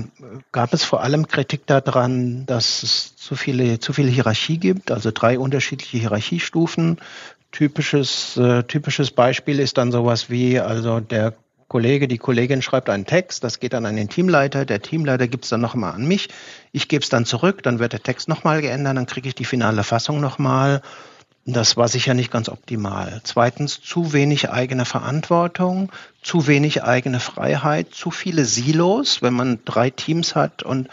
gab 0.52 0.74
es 0.74 0.84
vor 0.84 1.02
allem 1.02 1.26
Kritik 1.26 1.66
daran, 1.66 2.44
dass 2.46 2.82
es 2.82 3.16
zu 3.16 3.34
viele, 3.34 3.78
zu 3.78 3.92
viele 3.92 4.10
Hierarchie 4.10 4.58
gibt, 4.58 4.90
also 4.90 5.10
drei 5.12 5.38
unterschiedliche 5.38 5.98
Hierarchiestufen. 5.98 6.98
Typisches, 7.50 8.36
äh, 8.36 8.64
typisches 8.64 9.10
Beispiel 9.10 9.60
ist 9.60 9.78
dann 9.78 9.92
sowas 9.92 10.28
wie, 10.28 10.58
also 10.60 11.00
der 11.00 11.34
Kollege, 11.68 12.08
die 12.08 12.18
Kollegin 12.18 12.62
schreibt 12.62 12.90
einen 12.90 13.06
Text, 13.06 13.42
das 13.42 13.58
geht 13.58 13.72
dann 13.72 13.86
an 13.86 13.96
den 13.96 14.08
Teamleiter, 14.08 14.66
der 14.66 14.82
Teamleiter 14.82 15.28
gibt 15.28 15.44
es 15.44 15.50
dann 15.50 15.60
nochmal 15.60 15.94
an 15.94 16.06
mich, 16.06 16.28
ich 16.72 16.88
gebe 16.88 17.02
es 17.02 17.08
dann 17.08 17.24
zurück, 17.24 17.62
dann 17.62 17.78
wird 17.78 17.92
der 17.92 18.02
Text 18.02 18.28
nochmal 18.28 18.60
geändert, 18.60 18.96
dann 18.96 19.06
kriege 19.06 19.28
ich 19.28 19.34
die 19.34 19.44
finale 19.44 19.82
Fassung 19.82 20.20
nochmal 20.20 20.82
das 21.46 21.76
war 21.76 21.88
sicher 21.88 22.14
nicht 22.14 22.30
ganz 22.30 22.48
optimal. 22.48 23.20
Zweitens, 23.24 23.80
zu 23.82 24.12
wenig 24.14 24.50
eigene 24.50 24.86
Verantwortung, 24.86 25.92
zu 26.22 26.46
wenig 26.46 26.82
eigene 26.82 27.20
Freiheit, 27.20 27.94
zu 27.94 28.10
viele 28.10 28.46
Silos, 28.46 29.20
wenn 29.20 29.34
man 29.34 29.58
drei 29.66 29.90
Teams 29.90 30.34
hat 30.34 30.62
und 30.62 30.88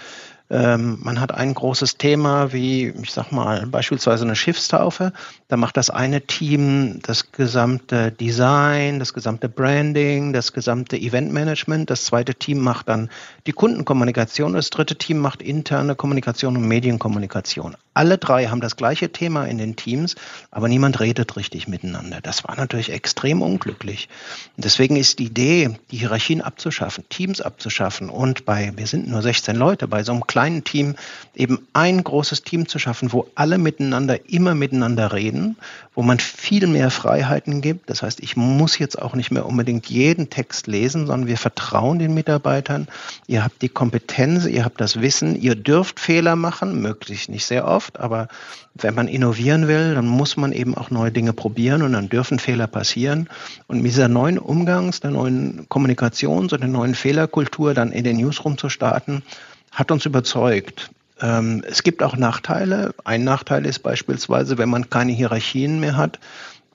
ähm, 0.51 0.99
man 1.01 1.21
hat 1.21 1.33
ein 1.33 1.53
großes 1.53 1.97
Thema 1.97 2.51
wie, 2.51 2.87
ich 3.01 3.11
sag 3.11 3.31
mal, 3.31 3.65
beispielsweise 3.67 4.25
eine 4.25 4.35
Schiffstaufe. 4.35 5.13
Da 5.47 5.55
macht 5.55 5.77
das 5.77 5.89
eine 5.89 6.21
Team 6.21 6.99
das 7.03 7.31
gesamte 7.31 8.11
Design, 8.11 8.99
das 8.99 9.13
gesamte 9.13 9.47
Branding, 9.47 10.33
das 10.33 10.51
gesamte 10.51 10.97
Eventmanagement. 10.97 11.89
Das 11.89 12.03
zweite 12.03 12.35
Team 12.35 12.59
macht 12.59 12.89
dann 12.89 13.09
die 13.47 13.53
Kundenkommunikation. 13.53 14.51
Das 14.51 14.69
dritte 14.69 14.97
Team 14.97 15.19
macht 15.19 15.41
interne 15.41 15.95
Kommunikation 15.95 16.57
und 16.57 16.67
Medienkommunikation. 16.67 17.77
Alle 17.93 18.17
drei 18.17 18.47
haben 18.47 18.61
das 18.61 18.77
gleiche 18.77 19.11
Thema 19.11 19.45
in 19.45 19.57
den 19.57 19.75
Teams, 19.75 20.15
aber 20.49 20.69
niemand 20.69 20.99
redet 21.01 21.35
richtig 21.35 21.67
miteinander. 21.67 22.21
Das 22.21 22.45
war 22.45 22.55
natürlich 22.55 22.89
extrem 22.89 23.41
unglücklich. 23.41 24.07
Und 24.55 24.63
deswegen 24.63 24.95
ist 24.95 25.19
die 25.19 25.25
Idee, 25.25 25.77
die 25.91 25.97
Hierarchien 25.97 26.41
abzuschaffen, 26.41 27.03
Teams 27.09 27.41
abzuschaffen 27.41 28.09
und 28.09 28.45
bei, 28.45 28.71
wir 28.75 28.87
sind 28.87 29.09
nur 29.09 29.21
16 29.21 29.57
Leute, 29.57 29.89
bei 29.89 30.03
so 30.03 30.13
einem 30.13 30.25
kleinen 30.25 30.40
Team 30.63 30.95
eben 31.35 31.67
ein 31.73 32.03
großes 32.03 32.43
Team 32.43 32.67
zu 32.67 32.79
schaffen, 32.79 33.11
wo 33.11 33.27
alle 33.35 33.57
miteinander 33.57 34.29
immer 34.29 34.55
miteinander 34.55 35.13
reden, 35.13 35.57
wo 35.95 36.01
man 36.01 36.19
viel 36.19 36.67
mehr 36.67 36.91
Freiheiten 36.91 37.61
gibt. 37.61 37.89
Das 37.89 38.01
heißt, 38.01 38.21
ich 38.21 38.37
muss 38.37 38.77
jetzt 38.79 39.01
auch 39.01 39.15
nicht 39.15 39.31
mehr 39.31 39.45
unbedingt 39.45 39.87
jeden 39.87 40.29
Text 40.29 40.67
lesen, 40.67 41.07
sondern 41.07 41.27
wir 41.27 41.37
vertrauen 41.37 41.99
den 41.99 42.13
Mitarbeitern. 42.13 42.87
Ihr 43.27 43.43
habt 43.43 43.61
die 43.61 43.69
Kompetenz, 43.69 44.45
ihr 44.45 44.65
habt 44.65 44.79
das 44.79 45.01
Wissen, 45.01 45.39
ihr 45.39 45.55
dürft 45.55 45.99
Fehler 45.99 46.35
machen, 46.35 46.81
möglichst 46.81 47.29
nicht 47.29 47.45
sehr 47.45 47.65
oft 47.67 47.81
oft, 47.81 47.99
aber 47.99 48.27
wenn 48.75 48.95
man 48.95 49.07
innovieren 49.07 49.67
will, 49.67 49.95
dann 49.95 50.07
muss 50.07 50.37
man 50.37 50.51
eben 50.51 50.75
auch 50.75 50.91
neue 50.91 51.11
Dinge 51.11 51.33
probieren 51.33 51.81
und 51.81 51.93
dann 51.93 52.09
dürfen 52.09 52.39
Fehler 52.39 52.67
passieren. 52.67 53.27
Und 53.67 53.77
mit 53.77 53.91
dieser 53.91 54.07
neuen 54.07 54.37
Umgangs-, 54.39 55.01
der 55.01 55.11
neuen 55.11 55.67
Kommunikations- 55.67 56.53
und 56.53 56.61
der 56.61 56.67
neuen 56.67 56.95
Fehlerkultur 56.95 57.73
dann 57.73 57.91
in 57.91 58.03
den 58.03 58.17
Newsroom 58.17 58.57
zu 58.57 58.69
starten, 58.69 59.23
hat 59.71 59.91
uns 59.91 60.05
überzeugt. 60.05 60.91
Ähm, 61.21 61.63
es 61.67 61.83
gibt 61.83 62.03
auch 62.03 62.17
Nachteile. 62.17 62.93
Ein 63.03 63.23
Nachteil 63.23 63.65
ist 63.65 63.79
beispielsweise, 63.79 64.57
wenn 64.57 64.69
man 64.69 64.89
keine 64.89 65.11
Hierarchien 65.11 65.79
mehr 65.79 65.97
hat, 65.97 66.19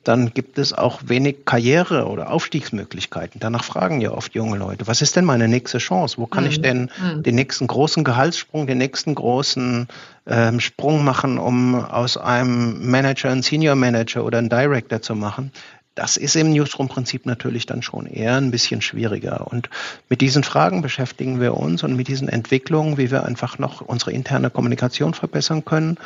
dann 0.07 0.33
gibt 0.33 0.57
es 0.59 0.73
auch 0.73 1.01
wenig 1.07 1.45
Karriere 1.47 2.07
oder 2.07 2.31
Aufstiegsmöglichkeiten. 2.31 3.41
Danach 3.41 3.65
fragen 3.65 4.01
ja 4.01 4.13
oft 4.13 4.37
junge 4.37 4.57
Leute, 4.57 4.87
was 4.87 5.03
ist 5.03 5.17
denn 5.17 5.25
meine 5.25 5.49
nächste 5.49 5.79
Chance? 5.79 6.19
Wo 6.19 6.27
kann 6.27 6.45
mhm. 6.45 6.51
ich 6.51 6.61
denn 6.61 6.91
mhm. 7.03 7.25
den 7.25 7.35
nächsten 7.35 7.67
großen 7.67 8.05
Gehaltssprung, 8.05 8.69
den 8.69 8.79
nächsten 8.79 9.17
großen 9.17 9.89
ähm, 10.29 10.61
Sprung 10.61 11.03
machen, 11.05 11.39
um 11.39 11.75
aus 11.75 12.17
einem 12.17 12.89
Manager 12.89 13.31
einen 13.31 13.43
Senior 13.43 13.75
Manager 13.75 14.25
oder 14.25 14.39
einen 14.39 14.49
Director 14.49 15.03
zu 15.03 15.17
machen? 15.17 15.51
Das 15.97 16.19
ist 16.19 16.37
im 16.37 16.53
Newsroom-Prinzip 16.53 17.25
natürlich 17.25 17.65
dann 17.65 17.81
schon 17.81 18.07
eher 18.07 18.37
ein 18.37 18.51
bisschen 18.51 18.83
schwieriger. 18.83 19.47
Und 19.51 19.71
mit 20.11 20.21
diesen 20.21 20.45
Fragen 20.45 20.83
beschäftigen 20.83 21.41
wir 21.41 21.57
uns 21.57 21.83
und 21.83 21.97
mit 21.97 22.07
diesen 22.07 22.29
Entwicklungen, 22.29 22.99
wie 22.99 23.11
wir 23.11 23.25
einfach 23.25 23.59
noch 23.59 23.81
unsere 23.81 24.13
interne 24.13 24.51
Kommunikation 24.51 25.15
verbessern 25.15 25.65
können 25.65 25.97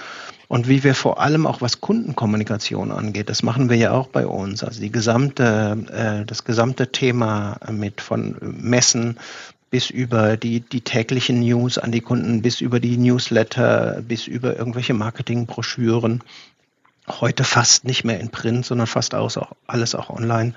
und 0.47 0.69
wie 0.69 0.85
wir 0.85 0.95
vor 0.95 1.21
allem 1.21 1.45
auch 1.45 1.61
was 1.61 1.81
Kundenkommunikation 1.81 2.93
angeht. 2.93 3.29
Das 3.29 3.43
machen 3.43 3.69
wir 3.69 3.77
ja 3.77 3.91
auch 3.91 4.07
bei 4.07 4.29
uns. 4.29 4.63
Also 4.63 4.81
die 4.81 4.93
gesamte, 4.93 5.77
äh, 5.93 6.25
das 6.25 6.45
gesamte 6.45 6.93
Thema 6.93 7.59
mit 7.73 8.01
von 8.01 8.37
Messen 8.41 9.19
bis 9.71 9.91
über 9.91 10.37
die, 10.37 10.61
die 10.61 10.83
täglichen 10.83 11.41
News 11.41 11.79
an 11.79 11.91
die 11.91 12.01
Kunden, 12.01 12.43
bis 12.43 12.61
über 12.61 12.79
die 12.79 12.97
Newsletter, 12.97 14.03
bis 14.07 14.29
über 14.29 14.57
irgendwelche 14.57 14.95
Marketingbroschüren 14.95 16.23
heute 17.11 17.45
fast 17.45 17.85
nicht 17.85 18.05
mehr 18.05 18.21
in 18.21 18.31
Print, 18.31 18.67
sondern 18.67 18.87
fast 18.87 19.15
auch, 19.15 19.53
alles 19.67 19.95
auch 19.95 20.11
online. 20.11 20.55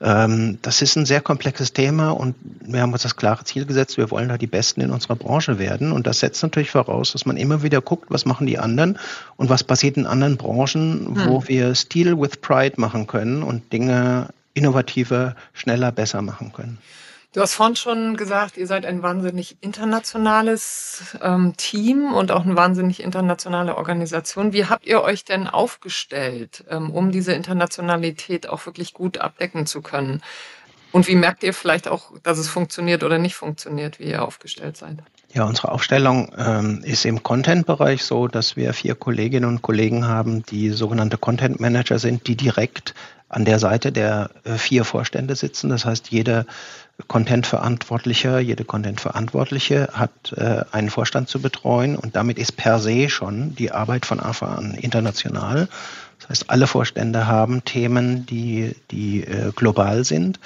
Ähm, 0.00 0.58
das 0.62 0.82
ist 0.82 0.96
ein 0.96 1.06
sehr 1.06 1.20
komplexes 1.20 1.72
Thema 1.72 2.10
und 2.10 2.34
wir 2.60 2.82
haben 2.82 2.92
uns 2.92 3.02
das 3.02 3.16
klare 3.16 3.44
Ziel 3.44 3.66
gesetzt, 3.66 3.96
wir 3.96 4.10
wollen 4.10 4.28
da 4.28 4.38
die 4.38 4.46
Besten 4.46 4.80
in 4.80 4.90
unserer 4.90 5.16
Branche 5.16 5.58
werden. 5.58 5.92
Und 5.92 6.06
das 6.06 6.20
setzt 6.20 6.42
natürlich 6.42 6.70
voraus, 6.70 7.12
dass 7.12 7.26
man 7.26 7.36
immer 7.36 7.62
wieder 7.62 7.80
guckt, 7.80 8.10
was 8.10 8.24
machen 8.24 8.46
die 8.46 8.58
anderen 8.58 8.98
und 9.36 9.48
was 9.48 9.64
passiert 9.64 9.96
in 9.96 10.06
anderen 10.06 10.36
Branchen, 10.36 11.14
hm. 11.14 11.28
wo 11.28 11.46
wir 11.46 11.74
Steel 11.74 12.18
with 12.18 12.36
Pride 12.36 12.74
machen 12.80 13.06
können 13.06 13.42
und 13.42 13.72
Dinge 13.72 14.28
innovativer, 14.54 15.36
schneller, 15.52 15.92
besser 15.92 16.22
machen 16.22 16.52
können. 16.52 16.78
Du 17.36 17.42
hast 17.42 17.52
vorhin 17.52 17.76
schon 17.76 18.16
gesagt, 18.16 18.56
ihr 18.56 18.66
seid 18.66 18.86
ein 18.86 19.02
wahnsinnig 19.02 19.58
internationales 19.60 21.18
ähm, 21.20 21.52
Team 21.58 22.14
und 22.14 22.32
auch 22.32 22.46
eine 22.46 22.56
wahnsinnig 22.56 23.02
internationale 23.02 23.76
Organisation. 23.76 24.54
Wie 24.54 24.64
habt 24.64 24.86
ihr 24.86 25.02
euch 25.02 25.22
denn 25.26 25.46
aufgestellt, 25.46 26.64
ähm, 26.70 26.90
um 26.90 27.12
diese 27.12 27.34
Internationalität 27.34 28.48
auch 28.48 28.64
wirklich 28.64 28.94
gut 28.94 29.18
abdecken 29.18 29.66
zu 29.66 29.82
können? 29.82 30.22
Und 30.92 31.08
wie 31.08 31.14
merkt 31.14 31.42
ihr 31.42 31.52
vielleicht 31.52 31.88
auch, 31.88 32.10
dass 32.22 32.38
es 32.38 32.48
funktioniert 32.48 33.04
oder 33.04 33.18
nicht 33.18 33.34
funktioniert, 33.34 33.98
wie 33.98 34.04
ihr 34.04 34.22
aufgestellt 34.22 34.78
seid? 34.78 35.02
Ja, 35.32 35.44
unsere 35.44 35.72
Aufstellung 35.72 36.32
ähm, 36.38 36.80
ist 36.82 37.04
im 37.04 37.22
Content-Bereich 37.22 38.04
so, 38.04 38.26
dass 38.28 38.56
wir 38.56 38.72
vier 38.72 38.94
Kolleginnen 38.94 39.46
und 39.46 39.60
Kollegen 39.62 40.06
haben, 40.06 40.42
die 40.44 40.70
sogenannte 40.70 41.18
Content 41.18 41.60
Manager 41.60 41.98
sind, 41.98 42.26
die 42.26 42.36
direkt 42.36 42.94
an 43.28 43.44
der 43.44 43.58
Seite 43.58 43.92
der 43.92 44.30
äh, 44.44 44.56
vier 44.56 44.84
Vorstände 44.84 45.34
sitzen. 45.34 45.68
Das 45.68 45.84
heißt, 45.84 46.08
jeder 46.10 46.46
Content-Verantwortlicher, 47.08 48.38
jede 48.38 48.64
Content-Verantwortliche 48.64 49.88
hat 49.92 50.32
äh, 50.36 50.64
einen 50.72 50.90
Vorstand 50.90 51.28
zu 51.28 51.40
betreuen 51.40 51.96
und 51.96 52.16
damit 52.16 52.38
ist 52.38 52.56
per 52.56 52.78
se 52.78 53.10
schon 53.10 53.54
die 53.54 53.72
Arbeit 53.72 54.06
von 54.06 54.20
AFA 54.20 54.54
an 54.54 54.74
international. 54.74 55.68
Das 56.18 56.30
heißt, 56.30 56.50
alle 56.50 56.66
Vorstände 56.66 57.26
haben 57.26 57.64
Themen, 57.64 58.26
die, 58.26 58.74
die 58.90 59.22
äh, 59.22 59.52
global 59.54 60.04
sind. 60.04 60.40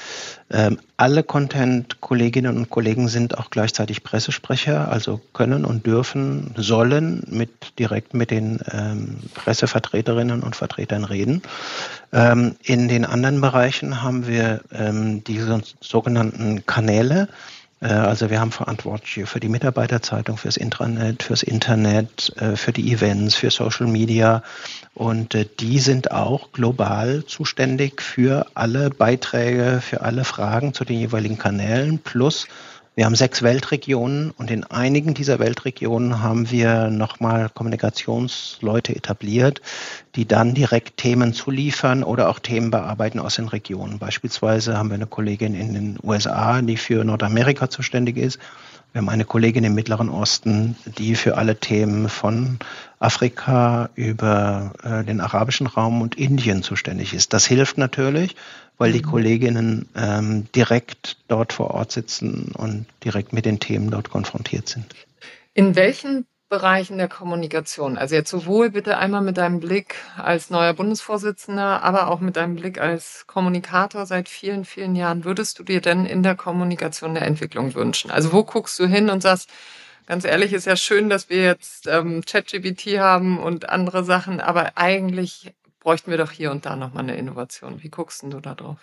Ähm, 0.50 0.78
alle 0.96 1.22
Content-Kolleginnen 1.22 2.56
und 2.56 2.70
Kollegen 2.70 3.08
sind 3.08 3.38
auch 3.38 3.50
gleichzeitig 3.50 4.02
Pressesprecher, 4.02 4.90
also 4.90 5.20
können 5.32 5.64
und 5.64 5.86
dürfen, 5.86 6.52
sollen 6.56 7.22
mit, 7.28 7.78
direkt 7.78 8.14
mit 8.14 8.30
den 8.30 8.60
ähm, 8.72 9.18
Pressevertreterinnen 9.34 10.42
und 10.42 10.56
Vertretern 10.56 11.04
reden. 11.04 11.42
Ähm, 12.12 12.56
in 12.62 12.88
den 12.88 13.04
anderen 13.04 13.40
Bereichen 13.40 14.02
haben 14.02 14.26
wir 14.26 14.62
ähm, 14.72 15.22
diese 15.24 15.62
sogenannten 15.80 16.66
Kanäle. 16.66 17.28
Äh, 17.80 17.88
also 17.88 18.30
wir 18.30 18.40
haben 18.40 18.52
Verantwortliche 18.52 19.26
für 19.26 19.40
die 19.40 19.48
Mitarbeiterzeitung, 19.48 20.36
fürs 20.36 20.56
Intranet, 20.56 21.22
fürs 21.22 21.42
Internet, 21.42 22.32
äh, 22.36 22.56
für 22.56 22.72
die 22.72 22.92
Events, 22.92 23.34
für 23.34 23.50
Social 23.50 23.86
Media. 23.86 24.42
Und 24.94 25.34
äh, 25.34 25.46
die 25.58 25.78
sind 25.78 26.10
auch 26.10 26.52
global 26.52 27.24
zuständig 27.24 28.02
für 28.02 28.46
alle 28.54 28.90
Beiträge, 28.90 29.80
für 29.80 30.02
alle 30.02 30.24
Fragen 30.24 30.74
zu 30.74 30.84
den 30.84 30.98
jeweiligen 30.98 31.38
Kanälen 31.38 31.98
plus 31.98 32.46
wir 33.00 33.06
haben 33.06 33.14
sechs 33.14 33.42
Weltregionen 33.42 34.30
und 34.32 34.50
in 34.50 34.64
einigen 34.64 35.14
dieser 35.14 35.38
Weltregionen 35.38 36.22
haben 36.22 36.50
wir 36.50 36.90
nochmal 36.90 37.48
Kommunikationsleute 37.48 38.94
etabliert, 38.94 39.62
die 40.16 40.28
dann 40.28 40.52
direkt 40.52 40.98
Themen 40.98 41.32
zuliefern 41.32 42.04
oder 42.04 42.28
auch 42.28 42.40
Themen 42.40 42.70
bearbeiten 42.70 43.18
aus 43.18 43.36
den 43.36 43.48
Regionen. 43.48 43.98
Beispielsweise 43.98 44.76
haben 44.76 44.90
wir 44.90 44.96
eine 44.96 45.06
Kollegin 45.06 45.54
in 45.54 45.72
den 45.72 45.98
USA, 46.02 46.60
die 46.60 46.76
für 46.76 47.02
Nordamerika 47.02 47.70
zuständig 47.70 48.18
ist. 48.18 48.38
Wir 48.92 49.00
haben 49.00 49.08
eine 49.08 49.24
Kollegin 49.24 49.62
im 49.62 49.74
Mittleren 49.74 50.08
Osten, 50.08 50.76
die 50.98 51.14
für 51.14 51.36
alle 51.36 51.56
Themen 51.56 52.08
von 52.08 52.58
Afrika 52.98 53.88
über 53.94 54.72
äh, 54.82 55.04
den 55.04 55.20
arabischen 55.20 55.68
Raum 55.68 56.02
und 56.02 56.16
Indien 56.16 56.62
zuständig 56.64 57.14
ist. 57.14 57.32
Das 57.32 57.46
hilft 57.46 57.78
natürlich, 57.78 58.34
weil 58.78 58.92
die 58.92 58.98
mhm. 58.98 59.10
Kolleginnen 59.10 59.88
ähm, 59.94 60.46
direkt 60.56 61.18
dort 61.28 61.52
vor 61.52 61.70
Ort 61.70 61.92
sitzen 61.92 62.50
und 62.56 62.86
direkt 63.04 63.32
mit 63.32 63.44
den 63.44 63.60
Themen 63.60 63.90
dort 63.90 64.10
konfrontiert 64.10 64.68
sind. 64.68 64.86
In 65.54 65.76
welchen 65.76 66.26
Bereichen 66.50 66.98
der 66.98 67.08
Kommunikation, 67.08 67.96
also 67.96 68.16
jetzt 68.16 68.28
sowohl 68.28 68.70
bitte 68.70 68.98
einmal 68.98 69.22
mit 69.22 69.38
deinem 69.38 69.60
Blick 69.60 69.94
als 70.16 70.50
neuer 70.50 70.74
Bundesvorsitzender, 70.74 71.82
aber 71.84 72.08
auch 72.08 72.18
mit 72.18 72.34
deinem 72.34 72.56
Blick 72.56 72.80
als 72.80 73.24
Kommunikator 73.28 74.04
seit 74.04 74.28
vielen, 74.28 74.64
vielen 74.64 74.96
Jahren, 74.96 75.24
würdest 75.24 75.60
du 75.60 75.62
dir 75.62 75.80
denn 75.80 76.06
in 76.06 76.24
der 76.24 76.34
Kommunikation 76.34 77.14
der 77.14 77.22
Entwicklung 77.22 77.74
wünschen? 77.76 78.10
Also 78.10 78.32
wo 78.32 78.42
guckst 78.42 78.80
du 78.80 78.86
hin 78.86 79.10
und 79.10 79.22
sagst, 79.22 79.48
ganz 80.06 80.24
ehrlich, 80.24 80.52
ist 80.52 80.66
ja 80.66 80.74
schön, 80.74 81.08
dass 81.08 81.30
wir 81.30 81.44
jetzt 81.44 81.86
ähm, 81.86 82.22
ChatGPT 82.26 82.98
haben 82.98 83.38
und 83.38 83.68
andere 83.68 84.02
Sachen, 84.02 84.40
aber 84.40 84.76
eigentlich 84.76 85.54
bräuchten 85.78 86.10
wir 86.10 86.18
doch 86.18 86.32
hier 86.32 86.50
und 86.50 86.66
da 86.66 86.74
nochmal 86.74 87.04
eine 87.04 87.16
Innovation. 87.16 87.80
Wie 87.82 87.90
guckst 87.90 88.24
du 88.24 88.40
da 88.40 88.56
drauf? 88.56 88.78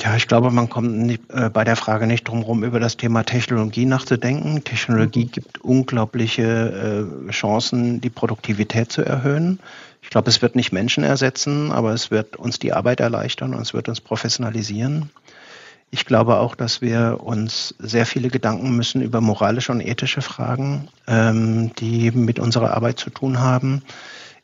Ja, 0.00 0.16
ich 0.16 0.26
glaube, 0.26 0.50
man 0.50 0.68
kommt 0.68 0.96
nicht, 0.96 1.22
äh, 1.30 1.48
bei 1.50 1.64
der 1.64 1.76
Frage 1.76 2.06
nicht 2.06 2.26
drum 2.26 2.40
herum, 2.40 2.64
über 2.64 2.80
das 2.80 2.96
Thema 2.96 3.22
Technologie 3.24 3.84
nachzudenken. 3.84 4.64
Technologie 4.64 5.26
mhm. 5.26 5.30
gibt 5.30 5.60
unglaubliche 5.60 7.06
äh, 7.28 7.30
Chancen, 7.30 8.00
die 8.00 8.10
Produktivität 8.10 8.90
zu 8.90 9.02
erhöhen. 9.02 9.60
Ich 10.02 10.10
glaube, 10.10 10.28
es 10.28 10.42
wird 10.42 10.56
nicht 10.56 10.72
Menschen 10.72 11.04
ersetzen, 11.04 11.70
aber 11.70 11.92
es 11.92 12.10
wird 12.10 12.36
uns 12.36 12.58
die 12.58 12.72
Arbeit 12.72 13.00
erleichtern 13.00 13.54
und 13.54 13.62
es 13.62 13.74
wird 13.74 13.88
uns 13.88 14.00
professionalisieren. 14.00 15.10
Ich 15.94 16.06
glaube 16.06 16.38
auch, 16.38 16.54
dass 16.54 16.80
wir 16.80 17.18
uns 17.22 17.74
sehr 17.78 18.06
viele 18.06 18.28
Gedanken 18.28 18.74
müssen 18.74 19.02
über 19.02 19.20
moralische 19.20 19.72
und 19.72 19.82
ethische 19.82 20.22
Fragen, 20.22 20.88
ähm, 21.06 21.72
die 21.76 22.10
mit 22.10 22.38
unserer 22.38 22.74
Arbeit 22.74 22.98
zu 22.98 23.10
tun 23.10 23.40
haben. 23.40 23.82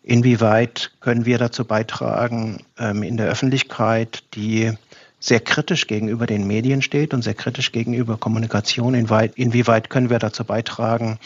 Inwieweit 0.02 0.92
können 1.00 1.24
wir 1.24 1.38
dazu 1.38 1.64
beitragen, 1.64 2.62
ähm, 2.78 3.02
in 3.02 3.16
der 3.16 3.28
Öffentlichkeit, 3.28 4.24
die 4.34 4.74
sehr 5.20 5.40
kritisch 5.40 5.87
gegenüber 5.87 6.26
den 6.26 6.46
Medien 6.46 6.83
steht 6.83 7.12
und 7.12 7.22
sehr 7.22 7.35
kritisch 7.35 7.72
gegenüber 7.72 8.16
Kommunikation, 8.16 8.94
inwieweit 8.94 9.90
können 9.90 10.11
wir 10.11 10.18
dazu 10.18 10.44
beitragen, 10.44 11.18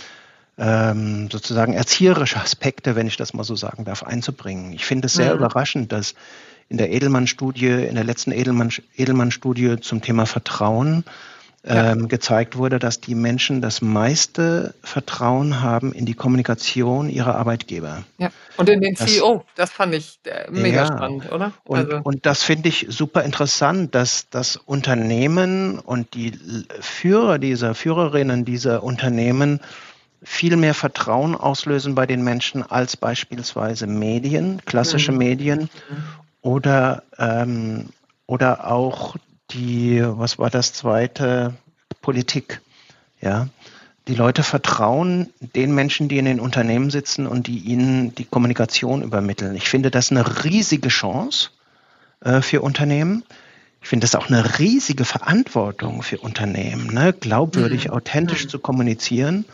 ähm, 0.58 1.30
sozusagen 1.30 1.74
erzieherische 1.74 2.40
Aspekte, 2.40 2.94
wenn 2.94 3.06
ich 3.06 3.16
das 3.16 3.34
mal 3.34 3.44
so 3.44 3.56
sagen 3.56 3.84
darf, 3.84 4.02
einzubringen. 4.02 4.72
Ich 4.72 4.84
finde 4.84 5.06
es 5.06 5.14
sehr 5.14 5.34
mhm. 5.34 5.40
überraschend, 5.40 5.92
dass 5.92 6.14
in 6.68 6.78
der 6.78 6.92
Edelmann-Studie, 6.92 7.66
in 7.66 7.94
der 7.94 8.04
letzten 8.04 8.32
Edelmann-Studie 8.32 9.80
zum 9.80 10.00
Thema 10.00 10.26
Vertrauen 10.26 11.04
ja. 11.64 11.92
ähm, 11.92 12.08
gezeigt 12.08 12.56
wurde, 12.56 12.78
dass 12.78 13.00
die 13.00 13.14
Menschen 13.14 13.60
das 13.60 13.82
meiste 13.82 14.74
Vertrauen 14.82 15.60
haben 15.60 15.92
in 15.92 16.06
die 16.06 16.14
Kommunikation 16.14 17.08
ihrer 17.08 17.36
Arbeitgeber. 17.36 18.04
Ja. 18.18 18.30
Und 18.56 18.68
in 18.68 18.80
den 18.80 18.94
das, 18.94 19.08
CEO, 19.08 19.44
das 19.54 19.70
fand 19.70 19.94
ich 19.94 20.18
äh, 20.24 20.50
mega 20.50 20.82
ja. 20.82 20.86
spannend, 20.86 21.30
oder? 21.30 21.52
Und, 21.64 21.78
also. 21.78 22.00
und 22.02 22.26
das 22.26 22.42
finde 22.42 22.68
ich 22.68 22.86
super 22.88 23.22
interessant, 23.22 23.94
dass 23.94 24.28
das 24.30 24.56
Unternehmen 24.56 25.78
und 25.78 26.14
die 26.14 26.32
Führer 26.80 27.38
dieser, 27.38 27.74
Führerinnen 27.74 28.44
dieser 28.44 28.82
Unternehmen 28.82 29.60
viel 30.24 30.56
mehr 30.56 30.74
Vertrauen 30.74 31.34
auslösen 31.34 31.94
bei 31.94 32.06
den 32.06 32.22
Menschen 32.22 32.62
als 32.62 32.96
beispielsweise 32.96 33.86
Medien, 33.86 34.60
klassische 34.64 35.12
mhm. 35.12 35.18
Medien 35.18 35.60
mhm. 35.60 35.68
oder, 36.42 37.02
ähm, 37.18 37.88
oder 38.26 38.70
auch 38.70 39.16
die, 39.52 40.02
was 40.04 40.38
war 40.38 40.50
das 40.50 40.72
zweite? 40.72 41.54
Politik. 42.00 42.60
Ja. 43.20 43.48
Die 44.08 44.14
Leute 44.14 44.42
vertrauen 44.42 45.28
den 45.40 45.74
Menschen, 45.74 46.08
die 46.08 46.18
in 46.18 46.24
den 46.24 46.40
Unternehmen 46.40 46.90
sitzen 46.90 47.26
und 47.26 47.46
die 47.46 47.58
ihnen 47.58 48.14
die 48.16 48.24
Kommunikation 48.24 49.02
übermitteln. 49.02 49.54
Ich 49.54 49.68
finde 49.68 49.92
das 49.92 50.10
eine 50.10 50.44
riesige 50.44 50.88
Chance 50.88 51.50
äh, 52.20 52.42
für 52.42 52.62
Unternehmen. 52.62 53.22
Ich 53.80 53.88
finde 53.88 54.04
das 54.04 54.16
auch 54.16 54.28
eine 54.28 54.58
riesige 54.58 55.04
Verantwortung 55.04 56.02
für 56.02 56.18
Unternehmen, 56.18 56.92
ne? 56.92 57.12
glaubwürdig, 57.12 57.86
mhm. 57.88 57.94
authentisch 57.94 58.44
mhm. 58.44 58.48
zu 58.48 58.58
kommunizieren. 58.58 59.44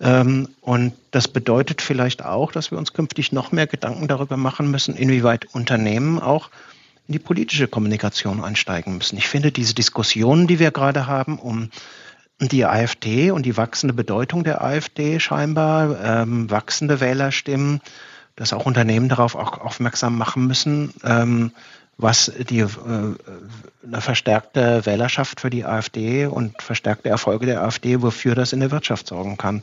Ähm, 0.00 0.48
und 0.60 0.92
das 1.12 1.28
bedeutet 1.28 1.80
vielleicht 1.80 2.24
auch, 2.24 2.50
dass 2.50 2.72
wir 2.72 2.78
uns 2.78 2.92
künftig 2.92 3.30
noch 3.30 3.52
mehr 3.52 3.68
Gedanken 3.68 4.08
darüber 4.08 4.36
machen 4.36 4.72
müssen, 4.72 4.96
inwieweit 4.96 5.46
Unternehmen 5.54 6.18
auch 6.18 6.50
in 7.06 7.12
die 7.12 7.18
politische 7.18 7.68
Kommunikation 7.68 8.42
einsteigen 8.42 8.96
müssen. 8.96 9.16
Ich 9.18 9.28
finde 9.28 9.52
diese 9.52 9.74
Diskussionen, 9.74 10.46
die 10.46 10.58
wir 10.58 10.70
gerade 10.70 11.06
haben, 11.06 11.38
um 11.38 11.70
die 12.40 12.64
AfD 12.64 13.30
und 13.30 13.44
die 13.46 13.56
wachsende 13.56 13.94
Bedeutung 13.94 14.44
der 14.44 14.62
AfD 14.62 15.20
scheinbar, 15.20 16.00
ähm, 16.02 16.50
wachsende 16.50 17.00
Wählerstimmen, 17.00 17.80
dass 18.36 18.52
auch 18.52 18.66
Unternehmen 18.66 19.08
darauf 19.08 19.36
auch 19.36 19.60
aufmerksam 19.60 20.18
machen 20.18 20.46
müssen, 20.46 20.92
ähm, 21.04 21.52
was 21.96 22.32
die 22.50 22.60
äh, 22.60 22.68
eine 23.86 24.00
verstärkte 24.00 24.84
Wählerschaft 24.84 25.40
für 25.40 25.50
die 25.50 25.64
AfD 25.64 26.26
und 26.26 26.60
verstärkte 26.60 27.08
Erfolge 27.08 27.46
der 27.46 27.62
AfD, 27.62 28.02
wofür 28.02 28.34
das 28.34 28.52
in 28.52 28.60
der 28.60 28.72
Wirtschaft 28.72 29.06
sorgen 29.06 29.36
kann. 29.36 29.62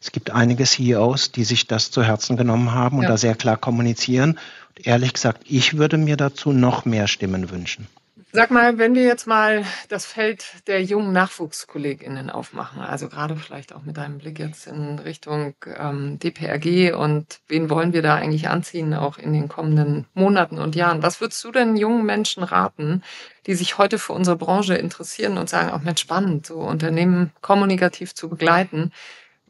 Es 0.00 0.12
gibt 0.12 0.30
einige 0.30 0.64
CEOs, 0.64 1.32
die 1.32 1.44
sich 1.44 1.66
das 1.66 1.90
zu 1.90 2.02
Herzen 2.02 2.36
genommen 2.36 2.72
haben 2.72 2.98
und 2.98 3.04
ja. 3.04 3.10
da 3.10 3.16
sehr 3.16 3.34
klar 3.34 3.56
kommunizieren. 3.56 4.38
Ehrlich 4.84 5.12
gesagt, 5.12 5.42
ich 5.48 5.76
würde 5.76 5.96
mir 5.98 6.16
dazu 6.16 6.52
noch 6.52 6.84
mehr 6.84 7.08
Stimmen 7.08 7.50
wünschen. 7.50 7.88
Sag 8.30 8.50
mal, 8.50 8.76
wenn 8.76 8.94
wir 8.94 9.04
jetzt 9.04 9.26
mal 9.26 9.64
das 9.88 10.04
Feld 10.04 10.44
der 10.66 10.82
jungen 10.84 11.14
NachwuchskollegInnen 11.14 12.28
aufmachen, 12.28 12.82
also 12.82 13.08
gerade 13.08 13.36
vielleicht 13.36 13.74
auch 13.74 13.84
mit 13.84 13.98
einem 13.98 14.18
Blick 14.18 14.38
jetzt 14.38 14.66
in 14.66 14.98
Richtung 14.98 15.54
ähm, 15.78 16.18
DPRG 16.18 16.94
und 16.94 17.40
wen 17.48 17.70
wollen 17.70 17.94
wir 17.94 18.02
da 18.02 18.16
eigentlich 18.16 18.50
anziehen, 18.50 18.92
auch 18.92 19.16
in 19.16 19.32
den 19.32 19.48
kommenden 19.48 20.04
Monaten 20.12 20.58
und 20.58 20.76
Jahren. 20.76 21.02
Was 21.02 21.22
würdest 21.22 21.42
du 21.42 21.52
denn 21.52 21.78
jungen 21.78 22.04
Menschen 22.04 22.42
raten, 22.42 23.02
die 23.46 23.54
sich 23.54 23.78
heute 23.78 23.98
für 23.98 24.12
unsere 24.12 24.36
Branche 24.36 24.74
interessieren 24.74 25.38
und 25.38 25.48
sagen, 25.48 25.70
auch 25.70 25.80
Mensch, 25.80 26.02
spannend, 26.02 26.44
so 26.44 26.56
Unternehmen 26.56 27.32
kommunikativ 27.40 28.14
zu 28.14 28.28
begleiten. 28.28 28.92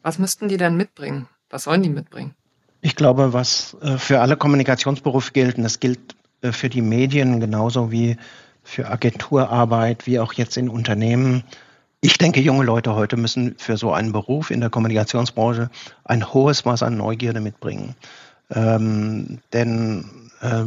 Was 0.01 0.19
müssten 0.19 0.47
die 0.47 0.57
denn 0.57 0.77
mitbringen? 0.77 1.27
Was 1.49 1.65
sollen 1.65 1.83
die 1.83 1.89
mitbringen? 1.89 2.33
Ich 2.81 2.95
glaube, 2.95 3.33
was 3.33 3.75
äh, 3.81 3.97
für 3.97 4.21
alle 4.21 4.37
Kommunikationsberufe 4.37 5.31
gilt, 5.33 5.57
und 5.57 5.63
das 5.63 5.79
gilt 5.79 5.99
äh, 6.41 6.51
für 6.51 6.69
die 6.69 6.81
Medien 6.81 7.39
genauso 7.39 7.91
wie 7.91 8.17
für 8.63 8.89
Agenturarbeit, 8.89 10.05
wie 10.05 10.19
auch 10.19 10.33
jetzt 10.33 10.57
in 10.57 10.69
Unternehmen. 10.69 11.43
Ich 12.01 12.17
denke, 12.17 12.39
junge 12.39 12.63
Leute 12.63 12.95
heute 12.95 13.17
müssen 13.17 13.55
für 13.57 13.75
so 13.75 13.91
einen 13.91 14.11
Beruf 14.11 14.51
in 14.51 14.61
der 14.61 14.69
Kommunikationsbranche 14.69 15.69
ein 16.05 16.33
hohes 16.33 16.63
Maß 16.65 16.83
an 16.83 16.95
Neugierde 16.95 17.41
mitbringen. 17.41 17.95
Ähm, 18.51 19.39
denn 19.51 20.05
äh, 20.41 20.63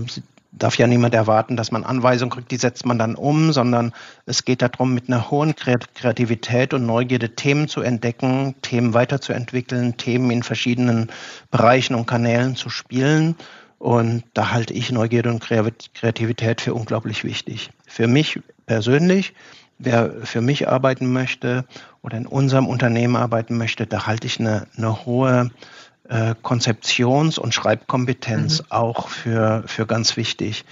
darf 0.53 0.77
ja 0.77 0.87
niemand 0.87 1.15
erwarten, 1.15 1.57
dass 1.57 1.73
man 1.73 1.85
Anweisungen 1.85 2.31
kriegt, 2.31 2.51
die 2.51 2.57
setzt 2.57 2.85
man 2.87 2.99
dann 2.99 3.15
um, 3.15 3.53
sondern 3.53 3.93
es 4.27 4.45
geht 4.45 4.63
darum, 4.63 4.95
mit 4.95 5.09
einer 5.09 5.31
hohen 5.31 5.55
Kreativität 5.57 6.75
und 6.75 6.87
Neugierde 6.87 7.35
Themen 7.35 7.69
zu 7.69 7.81
entdecken, 7.81 8.55
Themen 8.63 8.95
weiterzuentwickeln, 8.95 9.97
Themen 9.97 10.31
in 10.31 10.43
verschiedenen 10.43 11.11
Bereichen 11.51 11.95
und 11.95 12.07
Kanälen 12.07 12.55
zu 12.55 12.69
spielen 12.69 13.37
und 13.83 14.23
da 14.35 14.53
halte 14.53 14.75
ich 14.75 14.93
Neugierde 14.93 15.29
und 15.29 15.41
Kreativität 15.41 16.61
für 16.61 16.73
unglaublich 16.73 17.25
wichtig. 17.25 17.71
Für 17.89 18.07
mich 18.07 18.41
persönlich, 18.65 19.35
wer 19.79 20.13
für 20.23 20.41
mich 20.41 20.69
arbeiten 20.69 21.13
möchte 21.13 21.65
oder 22.01 22.17
in 22.17 22.29
unserem 22.29 22.69
Unternehmen 22.69 23.17
arbeiten 23.17 23.59
möchte, 23.59 23.89
da 23.89 24.07
halte 24.07 24.29
ich 24.29 24.39
eine, 24.39 24.69
eine 24.77 25.05
hohe 25.05 25.51
äh, 25.51 25.82
Konzeptions- 26.43 27.39
und 27.39 27.55
Schreibkompetenz 27.55 28.61
mhm. 28.61 28.67
auch 28.71 29.09
für, 29.09 29.65
für 29.67 29.87
ganz 29.87 30.17
wichtig. 30.17 30.65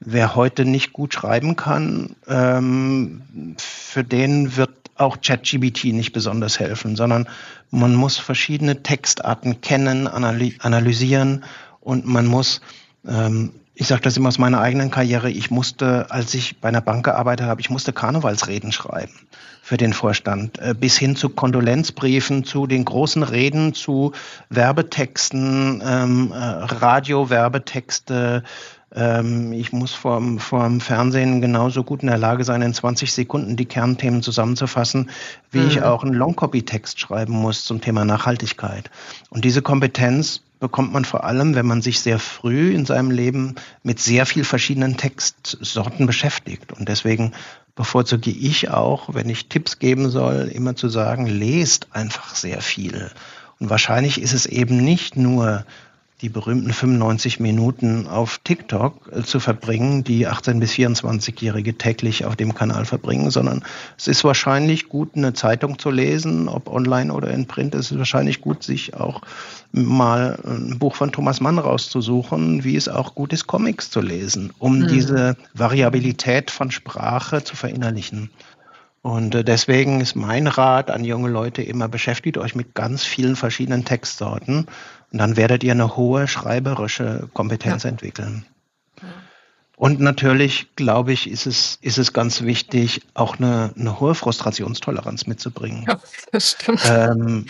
Wer 0.00 0.34
heute 0.34 0.64
nicht 0.64 0.92
gut 0.92 1.14
schreiben 1.14 1.54
kann, 1.54 2.16
ähm, 2.26 3.22
für 3.58 4.02
den 4.02 4.56
wird 4.56 4.70
auch 4.96 5.20
ChatGBT 5.20 5.92
nicht 5.92 6.12
besonders 6.12 6.58
helfen, 6.58 6.96
sondern 6.96 7.28
man 7.70 7.94
muss 7.94 8.18
verschiedene 8.18 8.82
Textarten 8.82 9.60
kennen, 9.60 10.06
analysieren 10.06 11.44
und 11.80 12.06
man 12.06 12.26
muss, 12.26 12.60
ähm, 13.06 13.52
ich 13.74 13.86
sage 13.86 14.02
das 14.02 14.16
immer 14.16 14.28
aus 14.28 14.38
meiner 14.38 14.60
eigenen 14.60 14.90
Karriere, 14.90 15.30
ich 15.30 15.50
musste, 15.50 16.10
als 16.10 16.34
ich 16.34 16.60
bei 16.60 16.68
einer 16.68 16.80
Bank 16.80 17.04
gearbeitet 17.04 17.46
habe, 17.46 17.60
ich 17.60 17.70
musste 17.70 17.92
Karnevalsreden 17.92 18.72
schreiben 18.72 19.12
für 19.62 19.76
den 19.76 19.92
Vorstand, 19.92 20.58
äh, 20.58 20.74
bis 20.78 20.98
hin 20.98 21.16
zu 21.16 21.30
Kondolenzbriefen, 21.30 22.44
zu 22.44 22.66
den 22.66 22.84
großen 22.84 23.22
Reden, 23.22 23.74
zu 23.74 24.12
Werbetexten, 24.50 25.82
ähm, 25.84 26.32
äh, 26.32 26.36
Radio-Werbetexte, 26.36 28.42
ähm, 28.94 29.52
ich 29.52 29.72
muss 29.72 29.94
vorm, 29.94 30.38
vorm 30.38 30.80
Fernsehen 30.80 31.40
genauso 31.40 31.84
gut 31.84 32.02
in 32.02 32.08
der 32.08 32.18
Lage 32.18 32.44
sein, 32.44 32.62
in 32.62 32.74
20 32.74 33.12
Sekunden 33.12 33.56
die 33.56 33.64
Kernthemen 33.64 34.22
zusammenzufassen, 34.22 35.10
wie 35.50 35.60
mhm. 35.60 35.68
ich 35.68 35.82
auch 35.82 36.04
einen 36.04 36.14
Longcopy-Text 36.14 37.00
schreiben 37.00 37.32
muss 37.32 37.64
zum 37.64 37.80
Thema 37.80 38.04
Nachhaltigkeit. 38.04 38.90
Und 39.30 39.44
diese 39.44 39.62
Kompetenz 39.62 40.42
bekommt 40.62 40.92
man 40.92 41.04
vor 41.04 41.24
allem, 41.24 41.56
wenn 41.56 41.66
man 41.66 41.82
sich 41.82 41.98
sehr 41.98 42.20
früh 42.20 42.72
in 42.72 42.86
seinem 42.86 43.10
Leben 43.10 43.56
mit 43.82 43.98
sehr 43.98 44.26
viel 44.26 44.44
verschiedenen 44.44 44.96
Textsorten 44.96 46.06
beschäftigt. 46.06 46.72
Und 46.72 46.88
deswegen 46.88 47.32
bevorzuge 47.74 48.30
ich 48.30 48.70
auch, 48.70 49.12
wenn 49.12 49.28
ich 49.28 49.48
Tipps 49.48 49.80
geben 49.80 50.08
soll, 50.08 50.48
immer 50.54 50.76
zu 50.76 50.88
sagen, 50.88 51.26
lest 51.26 51.88
einfach 51.90 52.36
sehr 52.36 52.60
viel. 52.60 53.10
Und 53.58 53.70
wahrscheinlich 53.70 54.22
ist 54.22 54.34
es 54.34 54.46
eben 54.46 54.76
nicht 54.76 55.16
nur 55.16 55.66
die 56.22 56.28
berühmten 56.28 56.72
95 56.72 57.40
Minuten 57.40 58.06
auf 58.06 58.38
TikTok 58.44 59.10
äh, 59.12 59.22
zu 59.22 59.40
verbringen, 59.40 60.04
die 60.04 60.28
18- 60.28 60.60
bis 60.60 60.72
24-Jährige 60.72 61.76
täglich 61.76 62.24
auf 62.24 62.36
dem 62.36 62.54
Kanal 62.54 62.84
verbringen, 62.84 63.30
sondern 63.30 63.64
es 63.98 64.06
ist 64.06 64.22
wahrscheinlich 64.22 64.88
gut, 64.88 65.16
eine 65.16 65.34
Zeitung 65.34 65.80
zu 65.80 65.90
lesen, 65.90 66.48
ob 66.48 66.68
online 66.70 67.12
oder 67.12 67.30
in 67.30 67.46
Print. 67.46 67.74
Es 67.74 67.90
ist 67.90 67.98
wahrscheinlich 67.98 68.40
gut, 68.40 68.62
sich 68.62 68.94
auch 68.94 69.22
mal 69.72 70.38
ein 70.46 70.78
Buch 70.78 70.94
von 70.94 71.10
Thomas 71.10 71.40
Mann 71.40 71.58
rauszusuchen, 71.58 72.62
wie 72.62 72.76
es 72.76 72.88
auch 72.88 73.16
gut 73.16 73.32
ist, 73.32 73.48
Comics 73.48 73.90
zu 73.90 74.00
lesen, 74.00 74.52
um 74.58 74.78
mhm. 74.78 74.88
diese 74.88 75.36
Variabilität 75.54 76.52
von 76.52 76.70
Sprache 76.70 77.42
zu 77.42 77.56
verinnerlichen. 77.56 78.30
Und 79.02 79.34
äh, 79.34 79.42
deswegen 79.42 80.00
ist 80.00 80.14
mein 80.14 80.46
Rat 80.46 80.88
an 80.88 81.04
junge 81.04 81.28
Leute 81.28 81.62
immer, 81.62 81.88
beschäftigt 81.88 82.38
euch 82.38 82.54
mit 82.54 82.76
ganz 82.76 83.02
vielen 83.02 83.34
verschiedenen 83.34 83.84
Textsorten 83.84 84.66
und 85.12 85.18
dann 85.18 85.36
werdet 85.36 85.62
ihr 85.62 85.72
eine 85.72 85.96
hohe 85.96 86.26
schreiberische 86.26 87.28
Kompetenz 87.34 87.82
ja. 87.82 87.90
entwickeln. 87.90 88.46
Und 89.76 90.00
natürlich, 90.00 90.68
glaube 90.76 91.12
ich, 91.12 91.28
ist 91.28 91.46
es, 91.46 91.78
ist 91.80 91.98
es 91.98 92.12
ganz 92.12 92.42
wichtig, 92.42 93.02
auch 93.14 93.38
eine, 93.38 93.74
eine 93.76 94.00
hohe 94.00 94.14
Frustrationstoleranz 94.14 95.26
mitzubringen. 95.26 95.84
Ja, 95.88 96.00
das 96.30 96.52
stimmt. 96.52 96.82
Ähm, 96.88 97.46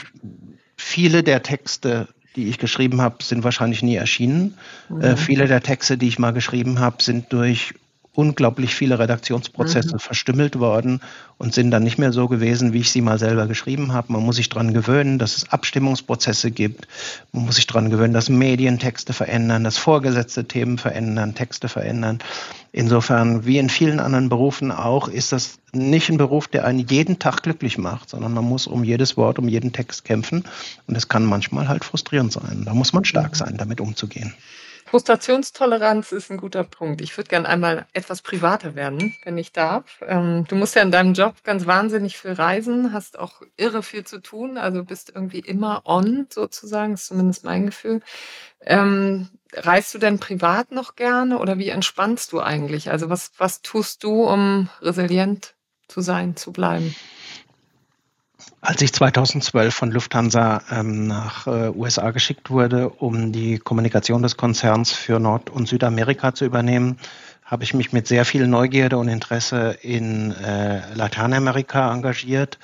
viele 0.76 1.22
der 1.22 1.42
Texte, 1.42 2.08
die 2.34 2.48
ich 2.48 2.58
geschrieben 2.58 3.02
habe, 3.02 3.22
sind 3.22 3.44
wahrscheinlich 3.44 3.82
nie 3.82 3.96
erschienen. 3.96 4.56
Äh, 4.88 4.92
mhm. 4.92 5.00
Äh, 5.02 5.16
viele 5.16 5.46
der 5.46 5.62
Texte, 5.62 5.98
die 5.98 6.08
ich 6.08 6.18
mal 6.18 6.32
geschrieben 6.32 6.80
habe, 6.80 7.02
sind 7.02 7.32
durch 7.32 7.74
unglaublich 8.14 8.74
viele 8.74 8.98
Redaktionsprozesse 8.98 9.94
mhm. 9.94 9.98
verstümmelt 9.98 10.58
worden 10.58 11.00
und 11.38 11.54
sind 11.54 11.70
dann 11.70 11.82
nicht 11.82 11.98
mehr 11.98 12.12
so 12.12 12.28
gewesen, 12.28 12.74
wie 12.74 12.80
ich 12.80 12.90
sie 12.90 13.00
mal 13.00 13.18
selber 13.18 13.46
geschrieben 13.46 13.94
habe. 13.94 14.12
Man 14.12 14.22
muss 14.22 14.36
sich 14.36 14.50
daran 14.50 14.74
gewöhnen, 14.74 15.18
dass 15.18 15.38
es 15.38 15.50
Abstimmungsprozesse 15.50 16.50
gibt. 16.50 16.88
Man 17.32 17.46
muss 17.46 17.56
sich 17.56 17.66
daran 17.66 17.88
gewöhnen, 17.88 18.12
dass 18.12 18.28
Medientexte 18.28 19.14
verändern, 19.14 19.64
dass 19.64 19.78
vorgesetzte 19.78 20.44
Themen 20.44 20.76
verändern, 20.76 21.34
Texte 21.34 21.68
verändern. 21.68 22.18
Insofern, 22.70 23.46
wie 23.46 23.56
in 23.58 23.70
vielen 23.70 23.98
anderen 23.98 24.28
Berufen 24.28 24.72
auch, 24.72 25.08
ist 25.08 25.32
das 25.32 25.58
nicht 25.72 26.10
ein 26.10 26.18
Beruf, 26.18 26.48
der 26.48 26.66
einen 26.66 26.80
jeden 26.80 27.18
Tag 27.18 27.42
glücklich 27.42 27.78
macht, 27.78 28.10
sondern 28.10 28.34
man 28.34 28.44
muss 28.44 28.66
um 28.66 28.84
jedes 28.84 29.16
Wort, 29.16 29.38
um 29.38 29.48
jeden 29.48 29.72
Text 29.72 30.04
kämpfen. 30.04 30.44
Und 30.86 30.96
es 30.96 31.08
kann 31.08 31.24
manchmal 31.24 31.68
halt 31.68 31.84
frustrierend 31.84 32.32
sein. 32.32 32.64
Da 32.66 32.74
muss 32.74 32.92
man 32.92 33.06
stark 33.06 33.36
sein, 33.36 33.56
damit 33.56 33.80
umzugehen. 33.80 34.34
Frustrationstoleranz 34.86 36.12
ist 36.12 36.30
ein 36.30 36.36
guter 36.36 36.64
Punkt. 36.64 37.00
Ich 37.00 37.16
würde 37.16 37.28
gerne 37.28 37.48
einmal 37.48 37.86
etwas 37.92 38.22
privater 38.22 38.74
werden, 38.74 39.16
wenn 39.24 39.38
ich 39.38 39.52
darf. 39.52 40.02
Ähm, 40.06 40.44
du 40.48 40.54
musst 40.54 40.74
ja 40.74 40.82
in 40.82 40.90
deinem 40.90 41.14
Job 41.14 41.36
ganz 41.44 41.66
wahnsinnig 41.66 42.18
viel 42.18 42.32
reisen, 42.32 42.92
hast 42.92 43.18
auch 43.18 43.42
irre 43.56 43.82
viel 43.82 44.04
zu 44.04 44.20
tun, 44.20 44.58
also 44.58 44.84
bist 44.84 45.12
irgendwie 45.14 45.40
immer 45.40 45.82
on 45.84 46.26
sozusagen, 46.30 46.94
ist 46.94 47.06
zumindest 47.06 47.44
mein 47.44 47.66
Gefühl. 47.66 48.00
Ähm, 48.60 49.28
reist 49.54 49.94
du 49.94 49.98
denn 49.98 50.18
privat 50.18 50.72
noch 50.72 50.96
gerne 50.96 51.38
oder 51.38 51.58
wie 51.58 51.68
entspannst 51.68 52.32
du 52.32 52.40
eigentlich? 52.40 52.90
Also 52.90 53.08
was, 53.08 53.32
was 53.38 53.62
tust 53.62 54.04
du, 54.04 54.24
um 54.24 54.68
resilient 54.80 55.54
zu 55.88 56.00
sein, 56.00 56.36
zu 56.36 56.52
bleiben? 56.52 56.94
Als 58.64 58.80
ich 58.80 58.92
2012 58.92 59.74
von 59.74 59.90
Lufthansa 59.90 60.62
ähm, 60.70 61.08
nach 61.08 61.48
äh, 61.48 61.70
USA 61.70 62.12
geschickt 62.12 62.48
wurde, 62.48 62.90
um 62.90 63.32
die 63.32 63.58
Kommunikation 63.58 64.22
des 64.22 64.36
Konzerns 64.36 64.92
für 64.92 65.18
Nord- 65.18 65.50
und 65.50 65.66
Südamerika 65.66 66.32
zu 66.32 66.44
übernehmen, 66.44 66.96
habe 67.44 67.64
ich 67.64 67.74
mich 67.74 67.92
mit 67.92 68.06
sehr 68.06 68.24
viel 68.24 68.46
Neugierde 68.46 68.98
und 68.98 69.08
Interesse 69.08 69.76
in 69.82 70.30
äh, 70.30 70.94
Lateinamerika 70.94 71.92
engagiert, 71.92 72.60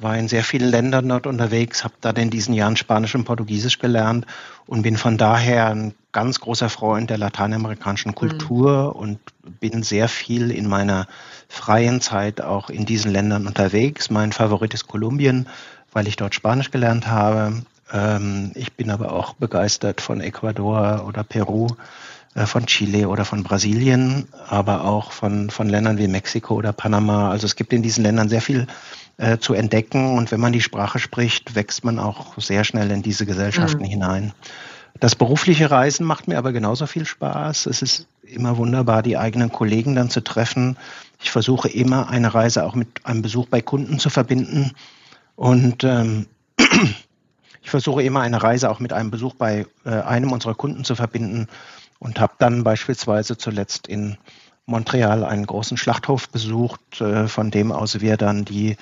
war 0.00 0.16
in 0.16 0.28
sehr 0.28 0.44
vielen 0.44 0.70
Ländern 0.70 1.08
dort 1.08 1.26
unterwegs, 1.26 1.84
habe 1.84 1.94
dann 2.00 2.16
in 2.16 2.30
diesen 2.30 2.54
Jahren 2.54 2.76
Spanisch 2.76 3.14
und 3.14 3.24
Portugiesisch 3.24 3.78
gelernt 3.78 4.26
und 4.66 4.82
bin 4.82 4.96
von 4.96 5.18
daher 5.18 5.68
ein 5.68 5.94
ganz 6.12 6.40
großer 6.40 6.68
Freund 6.68 7.10
der 7.10 7.18
lateinamerikanischen 7.18 8.14
Kultur 8.14 8.94
mhm. 8.94 9.00
und 9.00 9.18
bin 9.60 9.82
sehr 9.82 10.08
viel 10.08 10.50
in 10.50 10.68
meiner 10.68 11.06
freien 11.48 12.00
Zeit 12.00 12.40
auch 12.40 12.70
in 12.70 12.86
diesen 12.86 13.12
Ländern 13.12 13.46
unterwegs. 13.46 14.10
Mein 14.10 14.32
Favorit 14.32 14.74
ist 14.74 14.86
Kolumbien, 14.86 15.48
weil 15.92 16.06
ich 16.06 16.16
dort 16.16 16.34
Spanisch 16.34 16.70
gelernt 16.70 17.06
habe. 17.06 17.62
Ähm, 17.92 18.52
ich 18.54 18.72
bin 18.74 18.90
aber 18.90 19.12
auch 19.12 19.34
begeistert 19.34 20.00
von 20.00 20.20
Ecuador 20.20 21.04
oder 21.06 21.24
Peru, 21.24 21.68
äh, 22.34 22.46
von 22.46 22.66
Chile 22.66 23.08
oder 23.08 23.24
von 23.24 23.42
Brasilien, 23.42 24.28
aber 24.48 24.84
auch 24.84 25.12
von, 25.12 25.50
von 25.50 25.68
Ländern 25.68 25.98
wie 25.98 26.08
Mexiko 26.08 26.54
oder 26.54 26.72
Panama. 26.72 27.30
Also 27.30 27.46
es 27.46 27.56
gibt 27.56 27.72
in 27.72 27.82
diesen 27.82 28.04
Ländern 28.04 28.28
sehr 28.28 28.42
viel 28.42 28.66
äh, 29.18 29.38
zu 29.38 29.52
entdecken 29.54 30.16
und 30.16 30.30
wenn 30.30 30.40
man 30.40 30.52
die 30.52 30.60
Sprache 30.60 30.98
spricht, 30.98 31.54
wächst 31.54 31.84
man 31.84 31.98
auch 31.98 32.38
sehr 32.38 32.64
schnell 32.64 32.90
in 32.90 33.02
diese 33.02 33.26
Gesellschaften 33.26 33.82
mhm. 33.82 33.88
hinein. 33.88 34.32
Das 35.00 35.14
berufliche 35.14 35.70
Reisen 35.70 36.06
macht 36.06 36.26
mir 36.26 36.38
aber 36.38 36.52
genauso 36.52 36.86
viel 36.86 37.04
Spaß. 37.04 37.66
Es 37.66 37.82
ist 37.82 38.06
immer 38.22 38.56
wunderbar, 38.56 39.02
die 39.02 39.16
eigenen 39.16 39.52
Kollegen 39.52 39.94
dann 39.94 40.10
zu 40.10 40.22
treffen. 40.22 40.76
Ich 41.20 41.30
versuche 41.30 41.68
immer, 41.68 42.08
eine 42.08 42.34
Reise 42.34 42.64
auch 42.64 42.74
mit 42.74 43.06
einem 43.06 43.22
Besuch 43.22 43.46
bei 43.46 43.60
Kunden 43.60 43.98
zu 43.98 44.10
verbinden. 44.10 44.72
Und 45.36 45.84
ähm, 45.84 46.26
ich 47.62 47.70
versuche 47.70 48.02
immer, 48.02 48.20
eine 48.22 48.42
Reise 48.42 48.70
auch 48.70 48.80
mit 48.80 48.92
einem 48.92 49.10
Besuch 49.10 49.34
bei 49.34 49.66
äh, 49.84 49.90
einem 49.90 50.32
unserer 50.32 50.54
Kunden 50.54 50.84
zu 50.84 50.96
verbinden. 50.96 51.46
Und 52.00 52.20
habe 52.20 52.34
dann 52.38 52.64
beispielsweise 52.64 53.36
zuletzt 53.36 53.88
in 53.88 54.16
Montreal 54.66 55.24
einen 55.24 55.46
großen 55.46 55.76
Schlachthof 55.76 56.28
besucht, 56.28 57.00
äh, 57.00 57.28
von 57.28 57.50
dem 57.50 57.72
aus 57.72 58.00
wir 58.00 58.16
dann 58.16 58.44
die, 58.44 58.76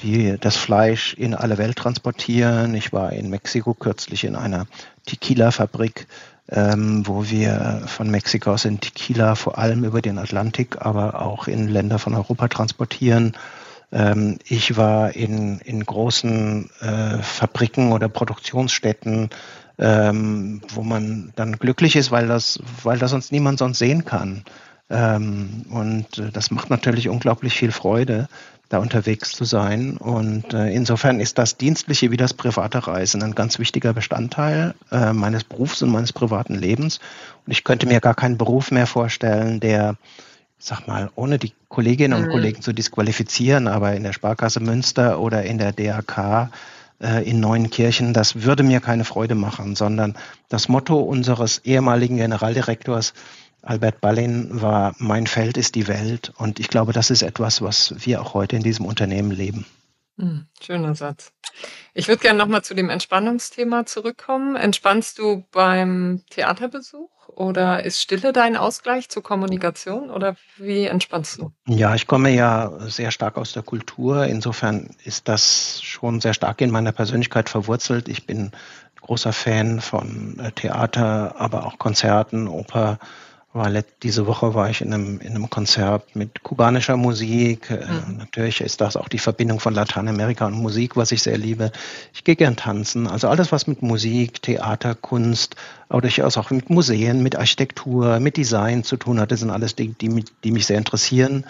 die, 0.00 0.36
das 0.38 0.56
Fleisch 0.56 1.14
in 1.14 1.34
alle 1.34 1.58
Welt 1.58 1.76
transportieren. 1.76 2.74
Ich 2.74 2.92
war 2.92 3.12
in 3.12 3.30
Mexiko 3.30 3.74
kürzlich 3.74 4.24
in 4.24 4.36
einer 4.36 4.66
Tequila-Fabrik, 5.06 6.06
ähm, 6.50 7.06
wo 7.06 7.28
wir 7.28 7.82
von 7.86 8.10
Mexiko 8.10 8.52
aus 8.52 8.64
in 8.64 8.80
Tequila 8.80 9.34
vor 9.34 9.58
allem 9.58 9.84
über 9.84 10.00
den 10.00 10.18
Atlantik, 10.18 10.76
aber 10.80 11.20
auch 11.20 11.48
in 11.48 11.68
Länder 11.68 11.98
von 11.98 12.14
Europa 12.14 12.48
transportieren. 12.48 13.36
Ähm, 13.92 14.38
ich 14.44 14.76
war 14.76 15.14
in, 15.14 15.58
in 15.60 15.84
großen 15.84 16.70
äh, 16.80 17.18
Fabriken 17.22 17.92
oder 17.92 18.08
Produktionsstätten, 18.08 19.30
ähm, 19.78 20.60
wo 20.74 20.82
man 20.82 21.32
dann 21.36 21.58
glücklich 21.58 21.96
ist, 21.96 22.10
weil 22.10 22.26
das, 22.26 22.60
weil 22.82 22.98
das 22.98 23.10
sonst 23.10 23.32
niemand 23.32 23.58
sonst 23.58 23.78
sehen 23.78 24.04
kann. 24.04 24.44
Ähm, 24.90 25.64
und 25.70 26.18
äh, 26.18 26.30
das 26.32 26.50
macht 26.50 26.70
natürlich 26.70 27.08
unglaublich 27.08 27.54
viel 27.54 27.72
Freude, 27.72 28.28
da 28.68 28.78
unterwegs 28.78 29.32
zu 29.32 29.44
sein. 29.44 29.96
Und 29.96 30.52
äh, 30.54 30.70
insofern 30.70 31.20
ist 31.20 31.38
das 31.38 31.56
dienstliche 31.56 32.10
wie 32.10 32.16
das 32.16 32.34
private 32.34 32.86
Reisen 32.86 33.22
ein 33.22 33.34
ganz 33.34 33.58
wichtiger 33.58 33.92
Bestandteil 33.92 34.74
äh, 34.90 35.12
meines 35.12 35.44
Berufs 35.44 35.82
und 35.82 35.90
meines 35.90 36.12
privaten 36.12 36.54
Lebens. 36.54 37.00
Und 37.46 37.52
ich 37.52 37.64
könnte 37.64 37.86
mir 37.86 38.00
gar 38.00 38.14
keinen 38.14 38.38
Beruf 38.38 38.70
mehr 38.70 38.86
vorstellen, 38.86 39.60
der 39.60 39.96
sag 40.58 40.86
mal, 40.88 41.10
ohne 41.14 41.38
die 41.38 41.52
Kolleginnen 41.68 42.18
und 42.18 42.26
mhm. 42.26 42.32
Kollegen 42.32 42.62
zu 42.62 42.72
disqualifizieren, 42.72 43.68
aber 43.68 43.94
in 43.94 44.02
der 44.02 44.12
Sparkasse 44.12 44.60
Münster 44.60 45.20
oder 45.20 45.44
in 45.44 45.58
der 45.58 45.72
DAK 45.72 46.50
äh, 47.00 47.28
in 47.28 47.40
Neuenkirchen, 47.40 48.12
das 48.12 48.42
würde 48.42 48.64
mir 48.64 48.80
keine 48.80 49.04
Freude 49.04 49.36
machen, 49.36 49.76
sondern 49.76 50.16
das 50.48 50.68
Motto 50.68 50.98
unseres 50.98 51.58
ehemaligen 51.58 52.16
Generaldirektors 52.16 53.14
Albert 53.62 54.00
Ballin 54.00 54.62
war, 54.62 54.94
mein 54.98 55.26
Feld 55.26 55.56
ist 55.56 55.74
die 55.74 55.88
Welt. 55.88 56.32
Und 56.36 56.60
ich 56.60 56.68
glaube, 56.68 56.92
das 56.92 57.10
ist 57.10 57.22
etwas, 57.22 57.62
was 57.62 57.94
wir 57.98 58.22
auch 58.22 58.34
heute 58.34 58.56
in 58.56 58.62
diesem 58.62 58.86
Unternehmen 58.86 59.30
leben. 59.30 59.66
Hm, 60.18 60.46
schöner 60.60 60.94
Satz. 60.94 61.32
Ich 61.94 62.08
würde 62.08 62.20
gerne 62.20 62.38
nochmal 62.38 62.62
zu 62.62 62.74
dem 62.74 62.90
Entspannungsthema 62.90 63.86
zurückkommen. 63.86 64.56
Entspannst 64.56 65.18
du 65.18 65.44
beim 65.52 66.22
Theaterbesuch 66.30 67.28
oder 67.28 67.84
ist 67.84 68.00
Stille 68.00 68.32
dein 68.32 68.56
Ausgleich 68.56 69.08
zur 69.08 69.22
Kommunikation 69.22 70.10
oder 70.10 70.36
wie 70.56 70.86
entspannst 70.86 71.38
du? 71.38 71.52
Ja, 71.66 71.94
ich 71.94 72.08
komme 72.08 72.30
ja 72.30 72.72
sehr 72.80 73.12
stark 73.12 73.36
aus 73.36 73.52
der 73.52 73.62
Kultur. 73.62 74.26
Insofern 74.26 74.90
ist 75.04 75.28
das 75.28 75.80
schon 75.82 76.20
sehr 76.20 76.34
stark 76.34 76.60
in 76.60 76.70
meiner 76.70 76.92
Persönlichkeit 76.92 77.48
verwurzelt. 77.48 78.08
Ich 78.08 78.26
bin 78.26 78.50
großer 79.00 79.32
Fan 79.32 79.80
von 79.80 80.38
äh, 80.40 80.50
Theater, 80.52 81.36
aber 81.38 81.64
auch 81.64 81.78
Konzerten, 81.78 82.48
Oper, 82.48 82.98
war 83.52 83.70
diese 84.02 84.26
Woche 84.26 84.54
war 84.54 84.68
ich 84.68 84.82
in 84.82 84.92
einem, 84.92 85.20
in 85.20 85.30
einem 85.30 85.48
Konzert 85.48 86.14
mit 86.14 86.42
kubanischer 86.42 86.96
Musik. 86.96 87.70
Äh, 87.70 87.86
mhm. 87.86 88.18
Natürlich 88.18 88.60
ist 88.60 88.80
das 88.80 88.96
auch 88.96 89.08
die 89.08 89.18
Verbindung 89.18 89.58
von 89.58 89.74
Lateinamerika 89.74 90.46
und 90.46 90.54
Musik, 90.54 90.96
was 90.96 91.12
ich 91.12 91.22
sehr 91.22 91.38
liebe. 91.38 91.72
Ich 92.12 92.24
gehe 92.24 92.36
gern 92.36 92.56
tanzen. 92.56 93.06
Also 93.06 93.28
alles, 93.28 93.50
was 93.50 93.66
mit 93.66 93.82
Musik, 93.82 94.42
Theater, 94.42 94.94
Kunst, 94.94 95.56
aber 95.88 96.02
durchaus 96.02 96.36
auch 96.36 96.50
mit 96.50 96.68
Museen, 96.68 97.22
mit 97.22 97.36
Architektur, 97.36 98.20
mit 98.20 98.36
Design 98.36 98.84
zu 98.84 98.98
tun 98.98 99.18
hat, 99.18 99.32
das 99.32 99.40
sind 99.40 99.50
alles 99.50 99.74
Dinge, 99.74 99.94
die, 99.98 100.24
die 100.44 100.52
mich 100.52 100.66
sehr 100.66 100.78
interessieren. 100.78 101.46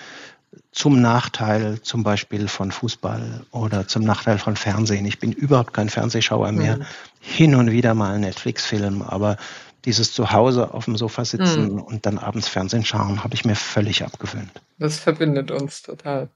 Zum 0.72 1.00
Nachteil 1.00 1.82
zum 1.82 2.04
Beispiel 2.04 2.46
von 2.46 2.70
Fußball 2.70 3.44
oder 3.50 3.88
zum 3.88 4.04
Nachteil 4.04 4.38
von 4.38 4.56
Fernsehen. 4.56 5.04
Ich 5.04 5.18
bin 5.18 5.32
überhaupt 5.32 5.74
kein 5.74 5.88
Fernsehschauer 5.88 6.52
mehr. 6.52 6.76
Mhm. 6.76 6.84
Hin 7.20 7.54
und 7.56 7.72
wieder 7.72 7.94
mal 7.94 8.14
ein 8.14 8.20
Netflix-Film, 8.20 9.02
aber 9.02 9.36
dieses 9.84 10.12
Zuhause 10.12 10.74
auf 10.74 10.86
dem 10.86 10.96
Sofa 10.96 11.24
sitzen 11.24 11.72
mhm. 11.72 11.80
und 11.80 12.06
dann 12.06 12.18
abends 12.18 12.48
Fernsehen 12.48 12.84
schauen, 12.84 13.22
habe 13.22 13.34
ich 13.34 13.44
mir 13.44 13.54
völlig 13.54 14.02
abgewöhnt. 14.02 14.50
Das 14.78 14.98
verbindet 14.98 15.50
uns 15.50 15.82
total. 15.82 16.28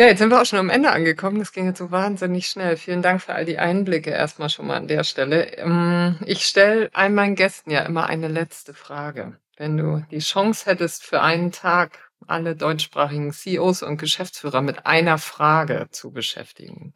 Ja, 0.00 0.06
jetzt 0.06 0.20
sind 0.20 0.30
wir 0.30 0.40
auch 0.40 0.46
schon 0.46 0.60
am 0.60 0.70
Ende 0.70 0.92
angekommen. 0.92 1.40
Das 1.40 1.52
ging 1.52 1.66
jetzt 1.66 1.78
so 1.78 1.90
wahnsinnig 1.90 2.48
schnell. 2.48 2.76
Vielen 2.76 3.02
Dank 3.02 3.20
für 3.20 3.34
all 3.34 3.44
die 3.44 3.58
Einblicke 3.58 4.10
erstmal 4.10 4.48
schon 4.48 4.68
mal 4.68 4.76
an 4.76 4.86
der 4.86 5.02
Stelle. 5.02 5.58
Ähm, 5.58 6.16
ich 6.24 6.46
stelle 6.46 6.88
all 6.92 7.10
meinen 7.10 7.34
Gästen 7.34 7.72
ja 7.72 7.80
immer 7.80 8.06
eine 8.06 8.28
letzte 8.28 8.74
Frage. 8.74 9.36
Wenn 9.56 9.76
du 9.76 10.04
die 10.12 10.20
Chance 10.20 10.66
hättest, 10.66 11.04
für 11.04 11.20
einen 11.20 11.50
Tag 11.50 11.98
alle 12.28 12.54
deutschsprachigen 12.54 13.32
CEOs 13.32 13.82
und 13.82 13.96
Geschäftsführer 13.96 14.62
mit 14.62 14.86
einer 14.86 15.18
Frage 15.18 15.88
zu 15.90 16.12
beschäftigen, 16.12 16.94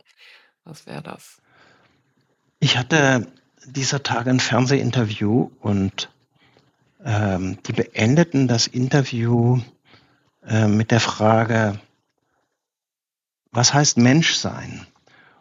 was 0.65 0.87
wäre 0.87 1.03
das? 1.03 1.43
Ich 2.61 2.77
hatte 2.79 3.27
dieser 3.66 4.03
Tage 4.03 4.31
ein 4.31 4.40
Fernsehinterview 4.40 5.51
und 5.61 6.11
ähm, 7.05 7.59
die 7.66 7.72
beendeten 7.72 8.48
das 8.48 8.66
Interview 8.66 9.61
äh, 10.46 10.66
mit 10.66 10.90
der 10.90 11.01
Frage, 11.01 11.81
was 13.51 13.75
heißt 13.75 13.98
Mensch 13.98 14.35
sein? 14.35 14.87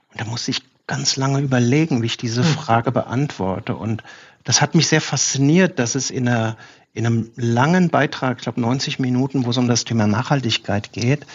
Und 0.09 0.19
da 0.19 0.25
musste 0.25 0.51
ich 0.51 0.63
ganz 0.87 1.15
lange 1.15 1.39
überlegen, 1.39 2.01
wie 2.01 2.07
ich 2.07 2.17
diese 2.17 2.43
hm. 2.43 2.49
Frage 2.49 2.91
beantworte. 2.91 3.75
Und 3.75 4.03
das 4.43 4.61
hat 4.61 4.75
mich 4.75 4.87
sehr 4.87 5.01
fasziniert, 5.01 5.79
dass 5.79 5.95
es 5.95 6.11
in, 6.11 6.27
einer, 6.27 6.57
in 6.93 7.05
einem 7.05 7.31
langen 7.35 7.89
Beitrag, 7.89 8.37
ich 8.37 8.43
glaube 8.43 8.59
90 8.59 8.99
Minuten, 8.99 9.45
wo 9.45 9.51
es 9.51 9.57
um 9.57 9.67
das 9.67 9.85
Thema 9.85 10.07
Nachhaltigkeit 10.07 10.91
geht, 10.91 11.25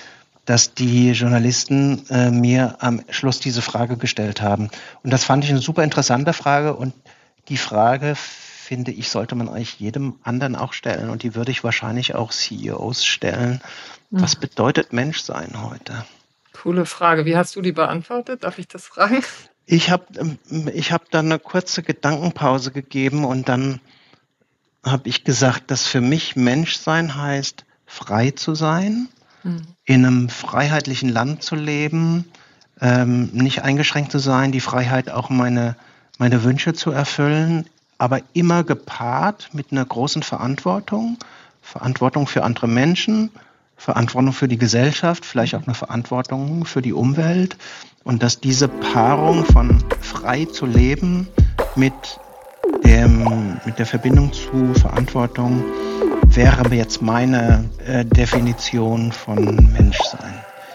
dass 0.46 0.74
die 0.74 1.10
Journalisten 1.10 2.06
äh, 2.08 2.30
mir 2.30 2.76
am 2.78 3.02
Schluss 3.10 3.40
diese 3.40 3.62
Frage 3.62 3.96
gestellt 3.96 4.40
haben. 4.40 4.70
Und 5.02 5.12
das 5.12 5.24
fand 5.24 5.44
ich 5.44 5.50
eine 5.50 5.58
super 5.58 5.84
interessante 5.84 6.32
Frage 6.32 6.74
und 6.74 6.94
die 7.48 7.56
Frage, 7.56 8.14
finde 8.16 8.92
ich, 8.92 9.10
sollte 9.10 9.34
man 9.34 9.48
eigentlich 9.48 9.78
jedem 9.78 10.14
anderen 10.22 10.56
auch 10.56 10.72
stellen 10.72 11.10
und 11.10 11.22
die 11.22 11.34
würde 11.34 11.50
ich 11.50 11.62
wahrscheinlich 11.62 12.14
auch 12.14 12.32
CEOs 12.32 13.04
stellen. 13.04 13.60
Mhm. 14.10 14.22
Was 14.22 14.36
bedeutet 14.36 14.92
Menschsein 14.92 15.62
heute? 15.62 16.04
Coole 16.52 16.86
Frage. 16.86 17.26
Wie 17.26 17.36
hast 17.36 17.54
du 17.56 17.62
die 17.62 17.72
beantwortet? 17.72 18.44
Darf 18.44 18.58
ich 18.58 18.68
das 18.68 18.86
fragen? 18.86 19.22
Ich 19.66 19.90
habe 19.90 20.06
ähm, 20.16 20.38
ich 20.72 20.92
hab 20.92 21.10
dann 21.10 21.26
eine 21.26 21.40
kurze 21.40 21.82
Gedankenpause 21.82 22.70
gegeben 22.70 23.24
und 23.24 23.48
dann 23.48 23.80
habe 24.84 25.08
ich 25.08 25.24
gesagt, 25.24 25.72
dass 25.72 25.86
für 25.86 26.00
mich 26.00 26.36
Menschsein 26.36 27.16
heißt, 27.16 27.64
frei 27.84 28.30
zu 28.30 28.54
sein, 28.54 29.08
in 29.84 30.04
einem 30.04 30.28
freiheitlichen 30.28 31.08
Land 31.08 31.42
zu 31.42 31.54
leben, 31.54 32.24
ähm, 32.80 33.30
nicht 33.32 33.62
eingeschränkt 33.62 34.12
zu 34.12 34.18
sein, 34.18 34.52
die 34.52 34.60
Freiheit 34.60 35.10
auch 35.10 35.30
meine, 35.30 35.76
meine 36.18 36.44
Wünsche 36.44 36.74
zu 36.74 36.90
erfüllen, 36.90 37.66
aber 37.98 38.20
immer 38.34 38.64
gepaart 38.64 39.50
mit 39.52 39.72
einer 39.72 39.84
großen 39.84 40.22
Verantwortung, 40.22 41.16
Verantwortung 41.62 42.26
für 42.26 42.44
andere 42.44 42.68
Menschen, 42.68 43.30
Verantwortung 43.76 44.32
für 44.32 44.48
die 44.48 44.58
Gesellschaft, 44.58 45.24
vielleicht 45.24 45.54
auch 45.54 45.64
eine 45.64 45.74
Verantwortung 45.74 46.64
für 46.64 46.82
die 46.82 46.92
Umwelt. 46.92 47.56
Und 48.04 48.22
dass 48.22 48.40
diese 48.40 48.68
Paarung 48.68 49.44
von 49.44 49.82
frei 50.00 50.44
zu 50.44 50.64
leben 50.64 51.28
mit 51.74 51.92
dem, 52.84 53.58
mit 53.64 53.78
der 53.78 53.86
Verbindung 53.86 54.32
zu 54.32 54.74
Verantwortung 54.74 55.64
wäre 56.36 56.74
jetzt 56.74 57.02
meine 57.02 57.64
äh, 57.86 58.04
Definition 58.04 59.10
von 59.10 59.44
Menschsein. 59.72 60.34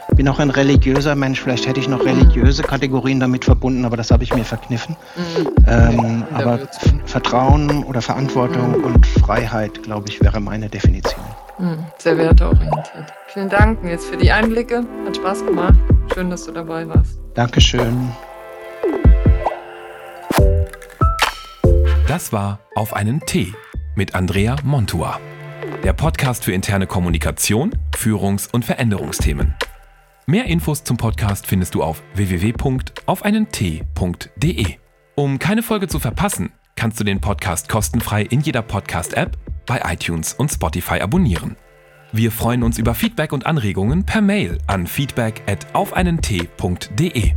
Ich 0.09 0.17
bin 0.17 0.27
auch 0.27 0.39
ein 0.39 0.49
religiöser 0.49 1.15
Mensch, 1.15 1.39
vielleicht 1.39 1.67
hätte 1.67 1.79
ich 1.79 1.87
noch 1.87 2.03
religiöse 2.03 2.63
Kategorien 2.63 3.19
damit 3.19 3.45
verbunden, 3.45 3.85
aber 3.85 3.95
das 3.95 4.11
habe 4.11 4.23
ich 4.23 4.33
mir 4.33 4.43
verkniffen. 4.43 4.97
Mhm. 5.15 5.65
Ähm, 5.67 6.23
aber 6.33 6.59
Vertrauen 7.05 7.83
oder 7.85 8.01
Verantwortung 8.01 8.79
mhm. 8.79 8.83
und 8.83 9.05
Freiheit, 9.05 9.83
glaube 9.83 10.09
ich, 10.09 10.21
wäre 10.21 10.41
meine 10.41 10.67
Definition. 10.67 11.23
Mhm. 11.59 11.85
Sehr 11.97 12.17
werteorientiert. 12.17 13.13
Vielen 13.27 13.49
Dank 13.49 13.79
jetzt 13.85 14.07
für 14.07 14.17
die 14.17 14.31
Einblicke. 14.31 14.83
Hat 15.05 15.15
Spaß 15.15 15.45
gemacht. 15.45 15.79
Schön, 16.13 16.29
dass 16.29 16.45
du 16.45 16.51
dabei 16.51 16.87
warst. 16.89 17.19
Dankeschön. 17.35 18.09
Das 22.07 22.33
war 22.33 22.59
Auf 22.75 22.93
einen 22.93 23.21
Tee 23.21 23.53
mit 23.95 24.15
Andrea 24.15 24.57
Montua. 24.63 25.19
Der 25.83 25.93
Podcast 25.93 26.43
für 26.43 26.53
interne 26.53 26.85
Kommunikation, 26.85 27.71
Führungs- 27.97 28.47
und 28.51 28.63
Veränderungsthemen. 28.63 29.55
Mehr 30.27 30.45
Infos 30.45 30.83
zum 30.83 30.97
Podcast 30.97 31.47
findest 31.47 31.73
du 31.73 31.81
auf 31.81 32.03
www.aufeinent.de. 32.13 34.65
Um 35.15 35.39
keine 35.39 35.63
Folge 35.63 35.87
zu 35.87 35.99
verpassen, 35.99 36.51
kannst 36.75 36.99
du 36.99 37.03
den 37.03 37.19
Podcast 37.19 37.67
kostenfrei 37.67 38.21
in 38.21 38.41
jeder 38.41 38.61
Podcast-App, 38.61 39.35
bei 39.65 39.81
iTunes 39.91 40.35
und 40.35 40.51
Spotify 40.51 40.99
abonnieren. 40.99 41.55
Wir 42.11 42.31
freuen 42.31 42.61
uns 42.61 42.77
über 42.77 42.93
Feedback 42.93 43.33
und 43.33 43.47
Anregungen 43.47 44.05
per 44.05 44.21
Mail 44.21 44.59
an 44.67 44.85
feedback 44.85 45.41
at 45.47 45.65
aufeinent.de. 45.73 47.31